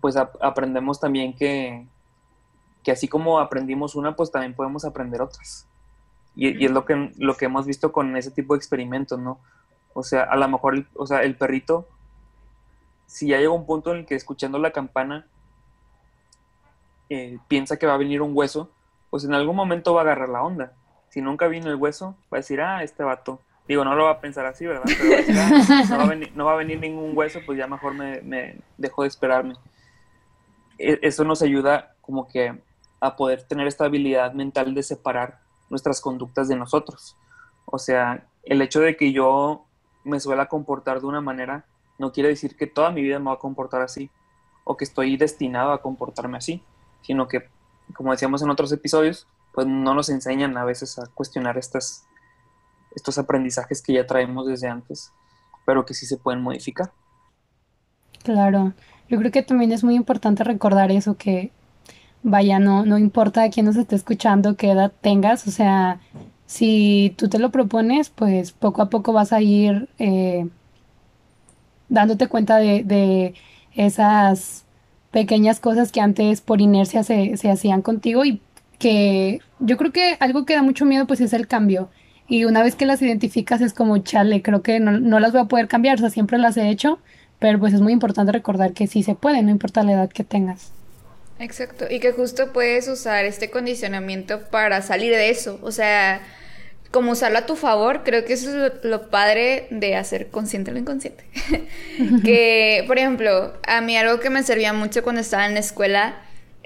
pues 0.00 0.16
aprendemos 0.16 0.98
también 0.98 1.32
que, 1.32 1.86
que 2.82 2.90
así 2.90 3.06
como 3.06 3.38
aprendimos 3.38 3.94
una, 3.94 4.16
pues 4.16 4.32
también 4.32 4.54
podemos 4.54 4.84
aprender 4.84 5.22
otras. 5.22 5.64
Y, 6.34 6.64
es 6.64 6.70
lo 6.72 6.84
que, 6.84 7.12
lo 7.16 7.36
que 7.36 7.44
hemos 7.44 7.66
visto 7.66 7.92
con 7.92 8.16
ese 8.16 8.32
tipo 8.32 8.54
de 8.54 8.58
experimentos, 8.58 9.18
¿no? 9.18 9.38
O 9.94 10.02
sea, 10.02 10.24
a 10.24 10.36
lo 10.36 10.48
mejor, 10.48 10.86
o 10.96 11.06
sea, 11.06 11.22
el 11.22 11.36
perrito, 11.36 11.86
si 13.06 13.28
ya 13.28 13.38
llega 13.38 13.50
un 13.50 13.66
punto 13.66 13.92
en 13.92 13.98
el 13.98 14.06
que 14.06 14.16
escuchando 14.16 14.58
la 14.58 14.72
campana 14.72 15.26
eh, 17.10 17.38
piensa 17.46 17.76
que 17.76 17.86
va 17.86 17.94
a 17.94 17.98
venir 17.98 18.22
un 18.22 18.36
hueso, 18.36 18.70
pues 19.12 19.24
en 19.24 19.34
algún 19.34 19.54
momento 19.54 19.92
va 19.92 20.00
a 20.00 20.04
agarrar 20.04 20.30
la 20.30 20.42
onda. 20.42 20.72
Si 21.10 21.20
nunca 21.20 21.46
vino 21.46 21.68
el 21.68 21.76
hueso, 21.76 22.16
va 22.32 22.38
a 22.38 22.40
decir, 22.40 22.62
ah, 22.62 22.82
este 22.82 23.04
vato. 23.04 23.40
Digo, 23.68 23.84
no 23.84 23.94
lo 23.94 24.04
va 24.04 24.12
a 24.12 24.20
pensar 24.22 24.46
así, 24.46 24.64
¿verdad? 24.66 24.84
Pero 24.86 25.10
va 25.10 25.14
a 25.14 25.18
decir, 25.18 25.36
ah, 25.38 25.86
no, 26.34 26.46
va 26.46 26.52
a 26.54 26.56
venir, 26.56 26.80
ningún 26.80 27.14
hueso, 27.14 27.40
pues 27.44 27.58
ya 27.58 27.66
mejor 27.66 27.92
me, 27.92 28.22
me 28.22 28.56
dejo 28.78 29.02
de 29.02 29.08
esperarme. 29.08 29.54
E, 30.78 30.98
eso 31.02 31.24
nos 31.24 31.42
ayuda 31.42 31.94
como 32.00 32.26
que 32.26 32.58
a 33.00 33.14
poder 33.14 33.42
tener 33.42 33.66
esta 33.66 33.84
habilidad 33.84 34.32
mental 34.32 34.72
de 34.72 34.82
separar 34.82 35.40
nuestras 35.68 36.00
conductas 36.00 36.48
de 36.48 36.56
nosotros. 36.56 37.14
O 37.66 37.78
sea, 37.78 38.26
el 38.44 38.62
hecho 38.62 38.80
de 38.80 38.96
que 38.96 39.12
yo 39.12 39.66
me 40.04 40.20
suela 40.20 40.46
comportar 40.46 41.02
de 41.02 41.06
una 41.06 41.20
manera 41.20 41.66
no 41.98 42.12
quiere 42.12 42.30
decir 42.30 42.56
que 42.56 42.66
toda 42.66 42.90
mi 42.90 43.02
vida 43.02 43.18
me 43.18 43.26
va 43.26 43.34
a 43.34 43.38
comportar 43.38 43.82
así 43.82 44.10
o 44.64 44.78
que 44.78 44.84
estoy 44.84 45.18
destinado 45.18 45.72
a 45.72 45.82
comportarme 45.82 46.38
así, 46.38 46.62
sino 47.02 47.28
que, 47.28 47.50
como 47.94 48.12
decíamos 48.12 48.42
en 48.42 48.50
otros 48.50 48.72
episodios, 48.72 49.26
pues 49.54 49.66
no 49.66 49.94
nos 49.94 50.08
enseñan 50.08 50.56
a 50.56 50.64
veces 50.64 50.98
a 50.98 51.06
cuestionar 51.06 51.58
estas, 51.58 52.04
estos 52.94 53.18
aprendizajes 53.18 53.82
que 53.82 53.94
ya 53.94 54.06
traemos 54.06 54.46
desde 54.46 54.68
antes, 54.68 55.12
pero 55.66 55.84
que 55.84 55.94
sí 55.94 56.06
se 56.06 56.16
pueden 56.16 56.42
modificar. 56.42 56.92
Claro, 58.22 58.72
yo 59.08 59.18
creo 59.18 59.30
que 59.30 59.42
también 59.42 59.72
es 59.72 59.84
muy 59.84 59.94
importante 59.94 60.44
recordar 60.44 60.90
eso, 60.90 61.16
que 61.16 61.50
vaya, 62.22 62.58
no, 62.58 62.86
no 62.86 62.98
importa 62.98 63.42
a 63.42 63.50
quién 63.50 63.66
nos 63.66 63.76
esté 63.76 63.96
escuchando, 63.96 64.56
qué 64.56 64.70
edad 64.70 64.92
tengas, 65.00 65.46
o 65.46 65.50
sea, 65.50 66.00
si 66.46 67.14
tú 67.16 67.28
te 67.28 67.38
lo 67.38 67.50
propones, 67.50 68.10
pues 68.10 68.52
poco 68.52 68.82
a 68.82 68.90
poco 68.90 69.12
vas 69.12 69.32
a 69.32 69.40
ir 69.40 69.88
eh, 69.98 70.48
dándote 71.88 72.26
cuenta 72.28 72.58
de, 72.58 72.84
de, 72.84 73.34
esas 73.74 74.61
pequeñas 75.12 75.60
cosas 75.60 75.92
que 75.92 76.00
antes 76.00 76.40
por 76.40 76.60
inercia 76.60 77.04
se, 77.04 77.36
se 77.36 77.50
hacían 77.50 77.82
contigo 77.82 78.24
y 78.24 78.40
que 78.78 79.40
yo 79.60 79.76
creo 79.76 79.92
que 79.92 80.16
algo 80.18 80.44
que 80.44 80.54
da 80.54 80.62
mucho 80.62 80.84
miedo 80.84 81.06
pues 81.06 81.20
es 81.20 81.32
el 81.32 81.46
cambio. 81.46 81.88
Y 82.26 82.44
una 82.46 82.62
vez 82.62 82.74
que 82.74 82.86
las 82.86 83.02
identificas 83.02 83.60
es 83.60 83.74
como, 83.74 83.98
chale, 83.98 84.42
creo 84.42 84.62
que 84.62 84.80
no, 84.80 84.92
no 84.92 85.20
las 85.20 85.32
voy 85.32 85.42
a 85.42 85.44
poder 85.44 85.68
cambiar, 85.68 85.96
o 85.96 86.00
sea, 86.00 86.10
siempre 86.10 86.38
las 86.38 86.56
he 86.56 86.70
hecho, 86.70 86.98
pero 87.38 87.58
pues 87.58 87.74
es 87.74 87.80
muy 87.80 87.92
importante 87.92 88.32
recordar 88.32 88.72
que 88.72 88.86
sí 88.86 89.02
se 89.02 89.14
puede, 89.14 89.42
no 89.42 89.50
importa 89.50 89.82
la 89.82 89.92
edad 89.92 90.10
que 90.10 90.24
tengas. 90.24 90.72
Exacto, 91.38 91.86
y 91.90 91.98
que 92.00 92.12
justo 92.12 92.52
puedes 92.52 92.88
usar 92.88 93.24
este 93.24 93.50
condicionamiento 93.50 94.42
para 94.50 94.80
salir 94.80 95.12
de 95.12 95.28
eso, 95.28 95.58
o 95.62 95.72
sea, 95.72 96.22
como 96.92 97.12
usarlo 97.12 97.38
a 97.38 97.46
tu 97.46 97.56
favor, 97.56 98.02
creo 98.04 98.24
que 98.24 98.34
eso 98.34 98.66
es 98.66 98.72
lo, 98.84 99.08
padre 99.08 99.66
de 99.70 99.96
hacer 99.96 100.28
consciente 100.28 100.70
lo 100.70 100.78
inconsciente. 100.78 101.24
que, 102.24 102.84
por 102.86 102.98
ejemplo, 102.98 103.54
a 103.66 103.80
mí 103.80 103.96
algo 103.96 104.20
que 104.20 104.30
me 104.30 104.42
servía 104.42 104.72
mucho 104.72 105.02
cuando 105.02 105.22
estaba 105.22 105.46
en 105.46 105.54
la 105.54 105.60
escuela 105.60 106.16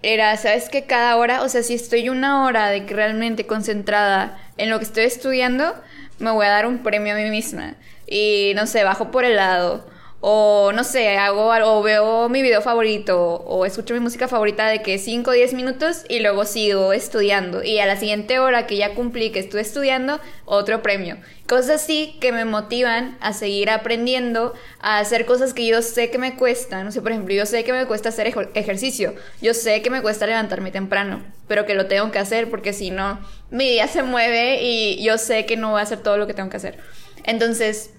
era, 0.03 0.37
¿sabes 0.37 0.69
que 0.69 0.85
Cada 0.85 1.17
hora, 1.17 1.43
o 1.43 1.49
sea, 1.49 1.63
si 1.63 1.75
estoy 1.75 2.09
una 2.09 2.45
hora 2.45 2.69
de 2.69 2.85
que 2.85 2.95
realmente 2.95 3.47
concentrada 3.47 4.39
en 4.59 4.69
lo 4.69 4.79
que 4.79 4.85
estoy 4.85 5.05
estudiando, 5.05 5.75
me 6.19 6.33
voy 6.33 6.45
a 6.45 6.51
dar 6.51 6.67
un 6.67 6.79
premio 6.83 7.15
a 7.15 7.17
mí 7.17 7.31
misma. 7.31 7.77
Y 8.07 8.53
no 8.57 8.67
sé, 8.67 8.85
bajo 8.85 9.11
por 9.11 9.25
el 9.25 9.37
lado 9.37 9.87
o 10.29 10.73
no 10.73 10.83
sé, 10.83 11.19
hago 11.19 11.53
o 11.53 11.83
veo 11.83 12.29
mi 12.29 12.43
video 12.43 12.61
favorito 12.61 13.17
o 13.17 13.65
escucho 13.65 13.95
mi 13.95 14.01
música 14.01 14.27
favorita 14.27 14.67
de 14.67 14.83
que 14.83 14.99
5 14.99 15.31
o 15.31 15.33
10 15.33 15.55
minutos 15.55 16.05
y 16.09 16.19
luego 16.19 16.45
sigo 16.45 16.93
estudiando 16.93 17.63
y 17.63 17.79
a 17.79 17.87
la 17.87 17.97
siguiente 17.97 18.41
hora 18.41 18.67
que 18.67 18.77
ya 18.77 18.97
cumplí 18.97 19.31
que 19.31 19.39
estuve 19.39 19.61
estudiando, 19.61 20.19
otro 20.45 20.83
premio. 20.83 21.17
Cosas 21.47 21.83
así 21.83 22.17
que 22.21 22.33
me 22.33 22.45
motivan 22.45 23.17
a 23.21 23.33
seguir 23.33 23.71
aprendiendo, 23.71 24.53
a 24.81 24.99
hacer 24.99 25.27
cosas 25.27 25.55
que 25.55 25.65
yo 25.65 25.81
sé 25.81 26.11
que 26.11 26.19
me 26.19 26.35
cuestan. 26.35 26.85
No 26.85 26.91
sé, 26.91 27.03
por 27.03 27.13
ejemplo, 27.13 27.33
yo 27.33 27.47
sé 27.47 27.63
que 27.63 27.73
me 27.73 27.87
cuesta 27.87 28.09
hacer 28.09 28.27
ejercicio, 28.55 29.15
yo 29.41 29.55
sé 29.55 29.81
que 29.81 29.91
me 29.91 30.03
cuesta 30.03 30.27
levantarme 30.27 30.73
temprano, 30.73 31.23
pero 31.47 31.67
que 31.67 31.75
lo 31.75 31.87
tengo 31.87 32.11
que 32.11 32.19
hacer 32.19 32.51
porque 32.51 32.73
si 32.73 32.91
no, 32.91 33.21
mi 33.53 33.71
día 33.71 33.87
se 33.87 34.03
mueve 34.03 34.61
y 34.61 35.05
yo 35.05 35.19
sé 35.19 35.47
que 35.47 35.57
no 35.57 35.71
voy 35.71 35.79
a 35.79 35.85
hacer 35.85 36.03
todo 36.03 36.17
lo 36.17 36.27
que 36.27 36.35
tengo 36.35 36.51
que 36.51 36.57
hacer. 36.57 36.81
Entonces, 37.23 37.91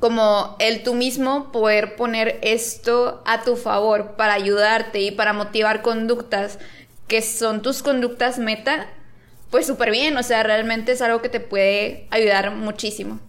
como 0.00 0.56
el 0.58 0.82
tú 0.82 0.94
mismo 0.94 1.52
poder 1.52 1.96
poner 1.96 2.38
esto 2.42 3.22
a 3.26 3.42
tu 3.42 3.56
favor 3.56 4.16
para 4.16 4.34
ayudarte 4.34 5.00
y 5.00 5.10
para 5.10 5.32
motivar 5.32 5.82
conductas 5.82 6.58
que 7.08 7.22
son 7.22 7.62
tus 7.62 7.82
conductas 7.82 8.38
meta, 8.38 8.86
pues 9.50 9.66
súper 9.66 9.90
bien, 9.90 10.16
o 10.16 10.22
sea, 10.22 10.42
realmente 10.42 10.92
es 10.92 11.02
algo 11.02 11.20
que 11.20 11.28
te 11.28 11.40
puede 11.40 12.08
ayudar 12.10 12.54
muchísimo. 12.54 13.20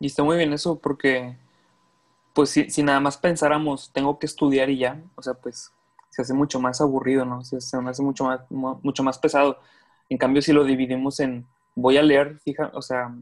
Y 0.00 0.06
está 0.06 0.22
muy 0.22 0.36
bien 0.36 0.52
eso 0.52 0.78
porque, 0.78 1.36
pues 2.32 2.50
si, 2.50 2.70
si 2.70 2.82
nada 2.82 3.00
más 3.00 3.18
pensáramos, 3.18 3.92
tengo 3.92 4.18
que 4.18 4.26
estudiar 4.26 4.70
y 4.70 4.78
ya, 4.78 5.02
o 5.14 5.22
sea, 5.22 5.34
pues 5.34 5.72
se 6.10 6.22
hace 6.22 6.32
mucho 6.32 6.60
más 6.60 6.80
aburrido, 6.80 7.24
¿no? 7.24 7.44
Se, 7.44 7.60
se 7.60 7.76
hace 7.76 8.02
mucho 8.02 8.24
más, 8.24 8.40
mucho 8.50 9.02
más 9.02 9.18
pesado. 9.18 9.58
En 10.08 10.16
cambio, 10.16 10.42
si 10.42 10.52
lo 10.52 10.64
dividimos 10.64 11.20
en 11.20 11.46
voy 11.74 11.96
a 11.96 12.02
leer, 12.02 12.38
fija, 12.44 12.70
o 12.74 12.82
sea, 12.82 13.14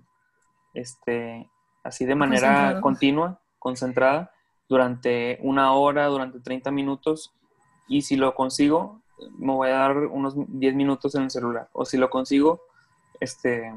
este, 0.75 1.49
así 1.83 2.05
de 2.05 2.15
manera 2.15 2.81
continua, 2.81 3.41
concentrada, 3.59 4.33
durante 4.69 5.39
una 5.43 5.73
hora, 5.73 6.07
durante 6.07 6.41
30 6.41 6.71
minutos, 6.71 7.35
y 7.89 8.03
si 8.03 8.17
lo 8.17 8.35
consigo, 8.35 9.03
me 9.39 9.53
voy 9.53 9.69
a 9.69 9.79
dar 9.79 9.97
unos 9.97 10.35
10 10.37 10.75
minutos 10.75 11.15
en 11.15 11.25
el 11.25 11.31
celular, 11.31 11.69
o 11.73 11.85
si 11.85 11.97
lo 11.97 12.11
consigo, 12.11 12.63
este, 13.21 13.73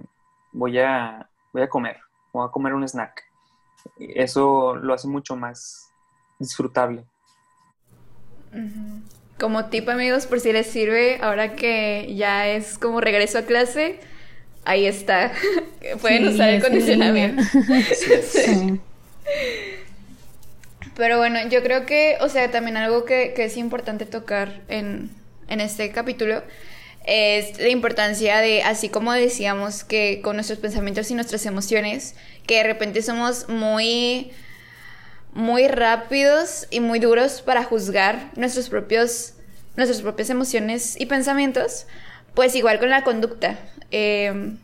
voy 0.52 0.80
a, 0.80 1.30
voy 1.54 1.64
a 1.64 1.70
comer, 1.70 1.98
voy 2.32 2.48
a 2.48 2.52
comer 2.52 2.74
un 2.74 2.88
snack. 2.88 3.24
Eso 4.00 4.76
lo 4.76 4.94
hace 4.94 5.08
mucho 5.08 5.36
más 5.36 5.92
disfrutable. 6.40 7.06
Como 9.40 9.66
tip 9.66 9.90
amigos, 9.90 10.28
por 10.28 10.40
si 10.40 10.54
les 10.54 10.68
sirve, 10.68 11.20
ahora 11.22 11.56
que 11.56 12.16
ya 12.16 12.48
es 12.48 12.78
como 12.78 13.02
regreso 13.02 13.40
a 13.40 13.42
clase, 13.44 14.00
ahí 14.66 14.86
está. 14.86 15.32
Pueden 16.02 16.28
usar 16.28 16.50
el 16.50 16.62
condicionamiento. 16.62 17.44
Pero 20.96 21.18
bueno, 21.18 21.40
yo 21.50 21.62
creo 21.62 21.86
que, 21.86 22.18
o 22.22 22.30
sea, 22.30 22.52
también 22.52 22.78
algo 22.78 23.06
que, 23.06 23.34
es 23.38 23.58
importante 23.58 24.06
tocar 24.06 24.62
en, 24.68 25.10
en 25.48 25.62
este 25.62 25.92
capítulo 25.92 26.42
es 27.06 27.60
la 27.60 27.70
importancia 27.70 28.40
de, 28.40 28.64
así 28.64 28.90
como 28.90 29.14
decíamos 29.14 29.84
que 29.84 30.22
con 30.24 30.36
nuestros 30.36 30.60
pensamientos 30.60 31.12
y 31.12 31.16
nuestras 31.16 31.46
emociones, 31.46 32.16
que 32.48 32.56
de 32.58 32.64
repente 32.64 33.02
somos 33.02 33.48
muy, 33.48 34.32
muy 35.34 35.68
rápidos 35.68 36.68
y 36.72 36.80
muy 36.80 37.00
duros 37.00 37.42
para 37.42 37.64
juzgar 37.64 38.32
nuestros 38.36 38.70
propios, 38.70 39.34
nuestras 39.76 40.02
propias 40.02 40.30
emociones 40.30 41.00
y 41.00 41.06
pensamientos, 41.06 41.86
pues 42.34 42.56
igual 42.56 42.80
con 42.80 42.90
la 42.90 43.04
conducta. 43.04 43.60
Em, 43.98 44.58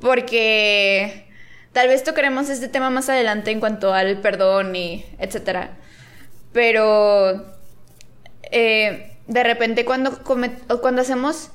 porque 0.00 1.28
tal 1.72 1.86
vez 1.86 2.02
tocaremos 2.02 2.48
este 2.48 2.66
tema 2.66 2.90
más 2.90 3.08
adelante 3.08 3.52
en 3.52 3.60
cuanto 3.60 3.94
al 3.94 4.20
perdón 4.20 4.74
y 4.74 5.06
etcétera. 5.20 5.76
Pero 6.52 7.46
eh, 8.50 9.18
de 9.28 9.42
repente 9.44 9.84
cuando, 9.84 10.18
cuando 10.24 11.02
hacemos 11.02 11.52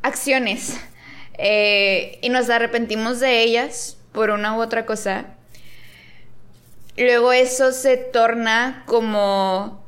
acciones 0.00 0.80
eh, 1.34 2.18
y 2.22 2.30
nos 2.30 2.48
arrepentimos 2.48 3.20
de 3.20 3.42
ellas 3.42 3.98
por 4.12 4.30
una 4.30 4.56
u 4.56 4.62
otra 4.62 4.86
cosa, 4.86 5.26
luego 6.96 7.34
eso 7.34 7.72
se 7.72 7.98
torna 7.98 8.84
como 8.86 9.84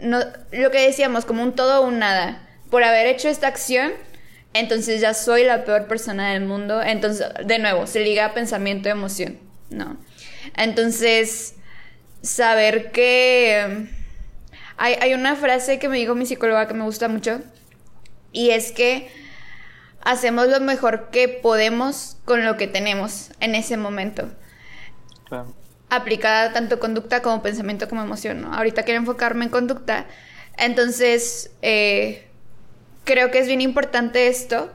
lo 0.00 0.70
que 0.72 0.80
decíamos, 0.80 1.24
como 1.24 1.44
un 1.44 1.54
todo 1.54 1.80
o 1.80 1.86
un 1.86 2.00
nada 2.00 2.44
por 2.70 2.82
haber 2.82 3.06
hecho 3.06 3.28
esta 3.28 3.46
acción, 3.46 3.92
entonces 4.54 5.00
ya 5.00 5.14
soy 5.14 5.44
la 5.44 5.64
peor 5.64 5.86
persona 5.86 6.32
del 6.32 6.44
mundo. 6.44 6.82
Entonces, 6.82 7.26
de 7.44 7.58
nuevo, 7.58 7.86
se 7.86 8.00
liga 8.00 8.26
a 8.26 8.34
pensamiento 8.34 8.88
y 8.88 8.92
emoción, 8.92 9.38
¿no? 9.70 9.96
Entonces, 10.56 11.54
saber 12.22 12.90
que... 12.92 13.88
Hay, 14.76 14.94
hay 15.00 15.14
una 15.14 15.34
frase 15.34 15.80
que 15.80 15.88
me 15.88 15.96
dijo 15.96 16.14
mi 16.14 16.24
psicóloga 16.24 16.68
que 16.68 16.74
me 16.74 16.84
gusta 16.84 17.08
mucho, 17.08 17.40
y 18.32 18.50
es 18.50 18.72
que 18.72 19.10
hacemos 20.02 20.48
lo 20.48 20.60
mejor 20.60 21.10
que 21.10 21.28
podemos 21.28 22.16
con 22.24 22.44
lo 22.44 22.56
que 22.56 22.66
tenemos 22.66 23.30
en 23.40 23.54
ese 23.54 23.76
momento. 23.76 24.30
Claro. 25.28 25.54
Aplicada 25.90 26.52
tanto 26.52 26.78
conducta 26.78 27.22
como 27.22 27.42
pensamiento 27.42 27.88
como 27.88 28.02
emoción, 28.02 28.42
¿no? 28.42 28.52
Ahorita 28.52 28.82
quiero 28.82 29.00
enfocarme 29.00 29.46
en 29.46 29.50
conducta. 29.50 30.06
Entonces, 30.56 31.50
eh, 31.62 32.27
creo 33.08 33.30
que 33.30 33.38
es 33.38 33.46
bien 33.46 33.62
importante 33.62 34.28
esto 34.28 34.70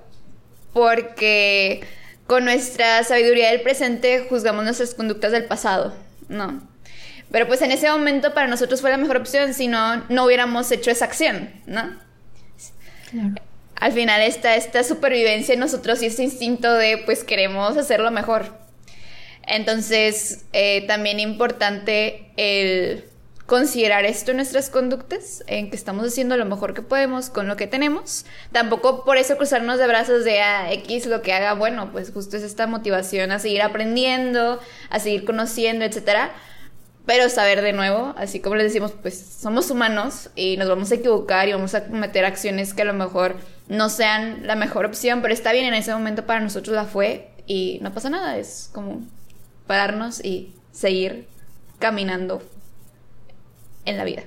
porque 0.74 1.82
con 2.26 2.44
nuestra 2.46 3.04
sabiduría 3.04 3.52
del 3.52 3.62
presente 3.62 4.26
juzgamos 4.28 4.64
nuestras 4.64 4.96
conductas 4.96 5.32
del 5.32 5.46
pasado, 5.46 5.94
¿no? 6.30 6.68
Pero 7.32 7.48
pues 7.48 7.62
en 7.62 7.72
ese 7.72 7.90
momento 7.92 8.34
para 8.34 8.48
nosotros 8.48 8.82
fue 8.82 8.90
la 8.90 8.98
mejor 8.98 9.18
opción, 9.18 9.54
si 9.54 9.68
no, 9.68 10.04
no 10.10 10.26
hubiéramos 10.26 10.72
hecho 10.72 10.90
esa 10.90 11.06
acción, 11.06 11.52
¿no? 11.68 12.00
Al 13.76 13.92
final 13.92 14.22
está 14.22 14.56
esta 14.56 14.84
supervivencia 14.84 15.54
en 15.54 15.60
nosotros 15.60 16.02
y 16.02 16.08
este 16.08 16.24
instinto 16.24 16.74
de 16.74 16.98
pues 17.06 17.24
queremos 17.24 17.78
hacerlo 17.78 18.10
mejor. 18.10 18.58
Entonces, 19.46 20.46
eh, 20.54 20.88
también 20.88 21.20
importante 21.20 22.32
el 22.38 23.04
considerar 23.46 24.06
esto 24.06 24.32
en 24.32 24.38
nuestras 24.38 24.70
conductas, 24.70 25.44
en 25.48 25.70
que 25.70 25.76
estamos 25.76 26.08
haciendo 26.08 26.38
lo 26.38 26.46
mejor 26.46 26.74
que 26.74 26.82
podemos 26.82 27.30
con 27.30 27.48
lo 27.48 27.58
que 27.58 27.68
tenemos. 27.68 28.26
Tampoco 28.52 29.04
por 29.04 29.18
eso 29.18 29.38
cruzarnos 29.38 29.80
de 29.80 29.88
brazos 29.88 30.24
de 30.24 30.42
a 30.42 30.62
ah, 30.62 30.74
X 30.74 31.08
lo 31.08 31.22
que 31.22 31.34
haga, 31.34 31.54
bueno, 31.54 31.92
pues 31.92 32.12
justo 32.12 32.38
es 32.38 32.44
esta 32.44 32.68
motivación 32.68 33.32
a 33.32 33.40
seguir 33.40 33.62
aprendiendo, 33.62 34.60
a 34.90 35.00
seguir 35.00 35.26
conociendo, 35.26 35.84
etcétera. 35.86 36.32
Pero 37.06 37.28
saber 37.28 37.62
de 37.62 37.74
nuevo, 37.74 38.14
así 38.18 38.40
como 38.40 38.56
les 38.56 38.68
decimos, 38.68 38.94
pues 39.02 39.20
somos 39.20 39.70
humanos 39.70 40.30
y 40.38 40.56
nos 40.56 40.70
vamos 40.70 40.90
a 40.92 40.96
equivocar 40.96 41.50
y 41.50 41.52
vamos 41.52 41.76
a 41.76 41.86
cometer 41.86 42.24
acciones 42.24 42.74
que 42.74 42.84
a 42.84 42.86
lo 42.86 42.94
mejor 42.94 43.36
no 43.68 43.90
sean 43.90 44.48
la 44.48 44.56
mejor 44.56 44.86
opción, 44.86 45.22
pero 45.22 45.34
está 45.34 45.52
bien, 45.52 45.66
en 45.66 45.74
ese 45.74 45.94
momento 45.94 46.26
para 46.26 46.40
nosotros 46.40 46.74
la 46.74 46.86
fue 46.86 47.30
y 47.46 47.80
no 47.82 47.94
pasa 47.94 48.10
nada, 48.10 48.38
es 48.38 48.70
como 48.74 49.02
pararnos 49.68 50.24
y 50.24 50.56
seguir 50.72 51.28
caminando 51.80 52.42
en 53.86 53.98
la 53.98 54.04
vida. 54.04 54.24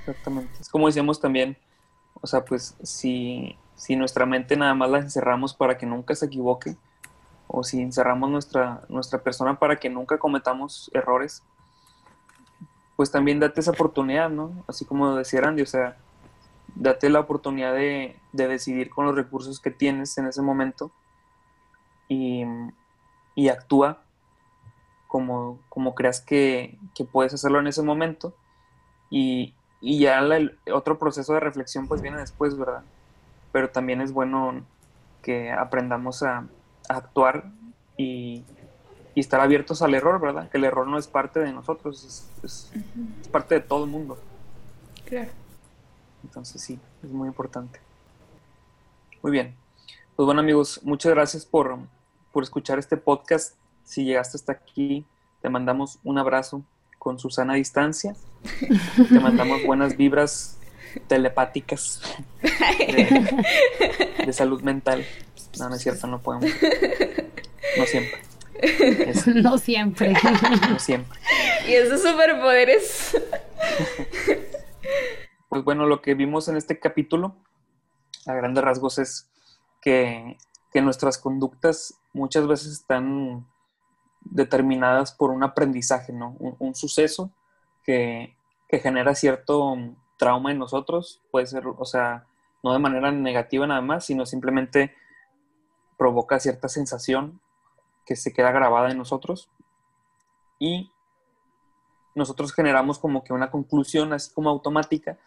Exactamente. 0.00 0.52
Es 0.60 0.68
como 0.68 0.86
decíamos 0.86 1.20
también, 1.20 1.56
o 2.20 2.26
sea, 2.26 2.44
pues 2.44 2.76
si, 2.82 3.56
si 3.74 3.96
nuestra 3.96 4.26
mente 4.26 4.56
nada 4.56 4.74
más 4.74 4.90
la 4.90 4.98
encerramos 4.98 5.54
para 5.54 5.78
que 5.78 5.86
nunca 5.86 6.14
se 6.14 6.26
equivoque, 6.26 6.76
o 7.46 7.64
si 7.64 7.80
encerramos 7.80 8.30
nuestra, 8.30 8.82
nuestra 8.88 9.22
persona 9.22 9.58
para 9.58 9.76
que 9.76 9.90
nunca 9.90 10.18
cometamos 10.18 10.90
errores, 10.94 11.42
pues 12.96 13.10
también 13.10 13.40
date 13.40 13.60
esa 13.60 13.72
oportunidad, 13.72 14.30
¿no? 14.30 14.64
Así 14.68 14.84
como 14.84 15.16
decía 15.16 15.40
Randy, 15.40 15.62
o 15.62 15.66
sea, 15.66 15.96
date 16.74 17.08
la 17.10 17.20
oportunidad 17.20 17.74
de, 17.74 18.16
de 18.32 18.48
decidir 18.48 18.90
con 18.90 19.06
los 19.06 19.14
recursos 19.14 19.58
que 19.58 19.70
tienes 19.70 20.16
en 20.18 20.26
ese 20.26 20.42
momento 20.42 20.92
y, 22.08 22.44
y 23.34 23.48
actúa 23.48 24.04
como, 25.10 25.58
como 25.68 25.96
creas 25.96 26.20
que, 26.20 26.78
puedes 27.10 27.34
hacerlo 27.34 27.58
en 27.58 27.66
ese 27.66 27.82
momento. 27.82 28.32
Y, 29.10 29.54
ya 29.82 30.18
el 30.20 30.56
otro 30.72 30.98
proceso 30.98 31.32
de 31.34 31.40
reflexión 31.40 31.88
pues 31.88 32.00
viene 32.00 32.18
después, 32.18 32.56
¿verdad? 32.56 32.82
Pero 33.50 33.70
también 33.70 34.02
es 34.02 34.12
bueno 34.12 34.62
que 35.22 35.50
aprendamos 35.50 36.22
a, 36.22 36.46
actuar 36.88 37.50
y, 37.96 38.44
estar 39.16 39.40
abiertos 39.40 39.82
al 39.82 39.94
error, 39.94 40.20
¿verdad? 40.20 40.48
Que 40.48 40.58
el 40.58 40.64
error 40.64 40.86
no 40.86 40.96
es 40.96 41.08
parte 41.08 41.40
de 41.40 41.52
nosotros, 41.52 42.30
es, 42.42 42.72
parte 43.32 43.56
de 43.56 43.60
todo 43.60 43.84
el 43.84 43.90
mundo. 43.90 44.16
Claro. 45.04 45.30
Entonces 46.22 46.62
sí, 46.62 46.78
es 47.02 47.10
muy 47.10 47.26
importante. 47.26 47.80
Muy 49.22 49.32
bien. 49.32 49.56
Pues 50.14 50.24
bueno 50.24 50.40
amigos, 50.40 50.80
muchas 50.84 51.12
gracias 51.12 51.44
por, 51.44 51.78
por 52.32 52.44
escuchar 52.44 52.78
este 52.78 52.96
podcast. 52.96 53.59
Si 53.90 54.04
llegaste 54.04 54.36
hasta 54.36 54.52
aquí, 54.52 55.04
te 55.42 55.48
mandamos 55.48 55.98
un 56.04 56.16
abrazo 56.16 56.62
con 57.00 57.18
Susana 57.18 57.54
a 57.54 57.56
distancia. 57.56 58.14
Te 59.08 59.18
mandamos 59.18 59.64
buenas 59.64 59.96
vibras 59.96 60.60
telepáticas 61.08 62.00
de, 64.24 64.32
salud 64.32 64.62
mental. 64.62 65.04
No, 65.58 65.70
no 65.70 65.74
es 65.74 65.82
cierto, 65.82 66.06
no 66.06 66.20
podemos. 66.20 66.48
No 67.78 67.84
siempre. 67.86 68.22
no 69.42 69.58
siempre. 69.58 70.14
No 70.70 70.78
siempre. 70.78 71.18
Y 71.66 71.72
esos 71.72 72.00
superpoderes. 72.00 73.16
Pues 75.48 75.64
bueno, 75.64 75.86
lo 75.86 76.00
que 76.00 76.14
vimos 76.14 76.46
en 76.46 76.56
este 76.56 76.78
capítulo, 76.78 77.34
a 78.24 78.34
grandes 78.34 78.62
rasgos, 78.62 78.98
es 79.00 79.28
que, 79.82 80.38
que 80.72 80.80
nuestras 80.80 81.18
conductas 81.18 81.98
muchas 82.12 82.46
veces 82.46 82.70
están 82.70 83.49
determinadas 84.20 85.12
por 85.12 85.30
un 85.30 85.42
aprendizaje, 85.42 86.12
¿no? 86.12 86.36
Un, 86.38 86.74
suceso 86.74 87.30
que, 87.82 88.36
genera 88.70 89.14
cierto 89.14 89.76
trauma 90.16 90.52
en 90.52 90.58
nosotros, 90.58 91.20
puede 91.30 91.46
ser, 91.46 91.64
o 91.66 91.84
sea, 91.84 92.26
no 92.62 92.72
de 92.72 92.78
manera 92.78 93.10
negativa 93.10 93.66
nada 93.66 93.80
más, 93.80 94.04
sino 94.04 94.26
simplemente 94.26 94.94
provoca 95.96 96.38
cierta 96.38 96.68
sensación 96.68 97.40
que 98.06 98.16
se 98.16 98.32
queda 98.32 98.52
grabada 98.52 98.90
en 98.90 98.98
nosotros 98.98 99.50
y 100.58 100.90
nosotros 102.14 102.52
generamos 102.52 102.98
como 102.98 103.24
que 103.24 103.32
una 103.32 103.50
conclusión 103.50 104.12
así 104.12 104.32
como 104.32 104.50
automática 104.50 105.18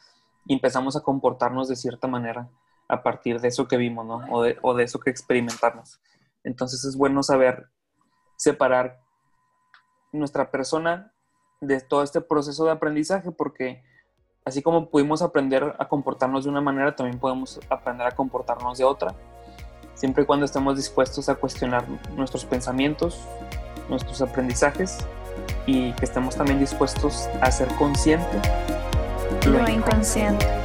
y 0.46 0.54
empezamos 0.54 0.96
a 0.96 1.02
comportarnos 1.02 1.68
de 1.68 1.76
cierta 1.76 2.08
manera 2.08 2.50
a 2.88 3.02
partir 3.02 3.42
de 3.42 3.48
eso 3.48 3.68
que 3.68 3.78
vimos, 3.78 4.06
¿no? 4.06 4.26
O 4.30 4.44
de, 4.44 4.58
o 4.62 4.74
de 4.74 4.84
eso 4.84 5.00
que 5.00 5.10
experimentamos. 5.10 6.00
Entonces 6.44 6.84
es 6.84 6.96
bueno 6.96 7.24
saber 7.24 7.68
separar 8.44 9.00
nuestra 10.12 10.52
persona 10.52 11.14
de 11.62 11.80
todo 11.80 12.04
este 12.04 12.20
proceso 12.20 12.66
de 12.66 12.72
aprendizaje, 12.72 13.32
porque 13.32 13.84
así 14.44 14.62
como 14.62 14.90
pudimos 14.90 15.22
aprender 15.22 15.76
a 15.80 15.88
comportarnos 15.88 16.44
de 16.44 16.50
una 16.50 16.60
manera, 16.60 16.94
también 16.94 17.20
podemos 17.20 17.60
aprender 17.70 18.06
a 18.06 18.12
comportarnos 18.12 18.78
de 18.78 18.84
otra, 18.84 19.16
siempre 19.94 20.24
y 20.24 20.26
cuando 20.26 20.46
estemos 20.46 20.76
dispuestos 20.76 21.30
a 21.30 21.36
cuestionar 21.36 21.88
nuestros 22.18 22.44
pensamientos, 22.44 23.22
nuestros 23.88 24.22
aprendizajes 24.22 24.98
y 25.66 25.94
que 25.94 26.06
estemos 26.06 26.36
también 26.36 26.60
dispuestos 26.60 27.28
a 27.42 27.50
ser 27.50 27.70
conscientes 27.76 28.42
lo 29.46 29.70
inconsciente. 29.70 30.63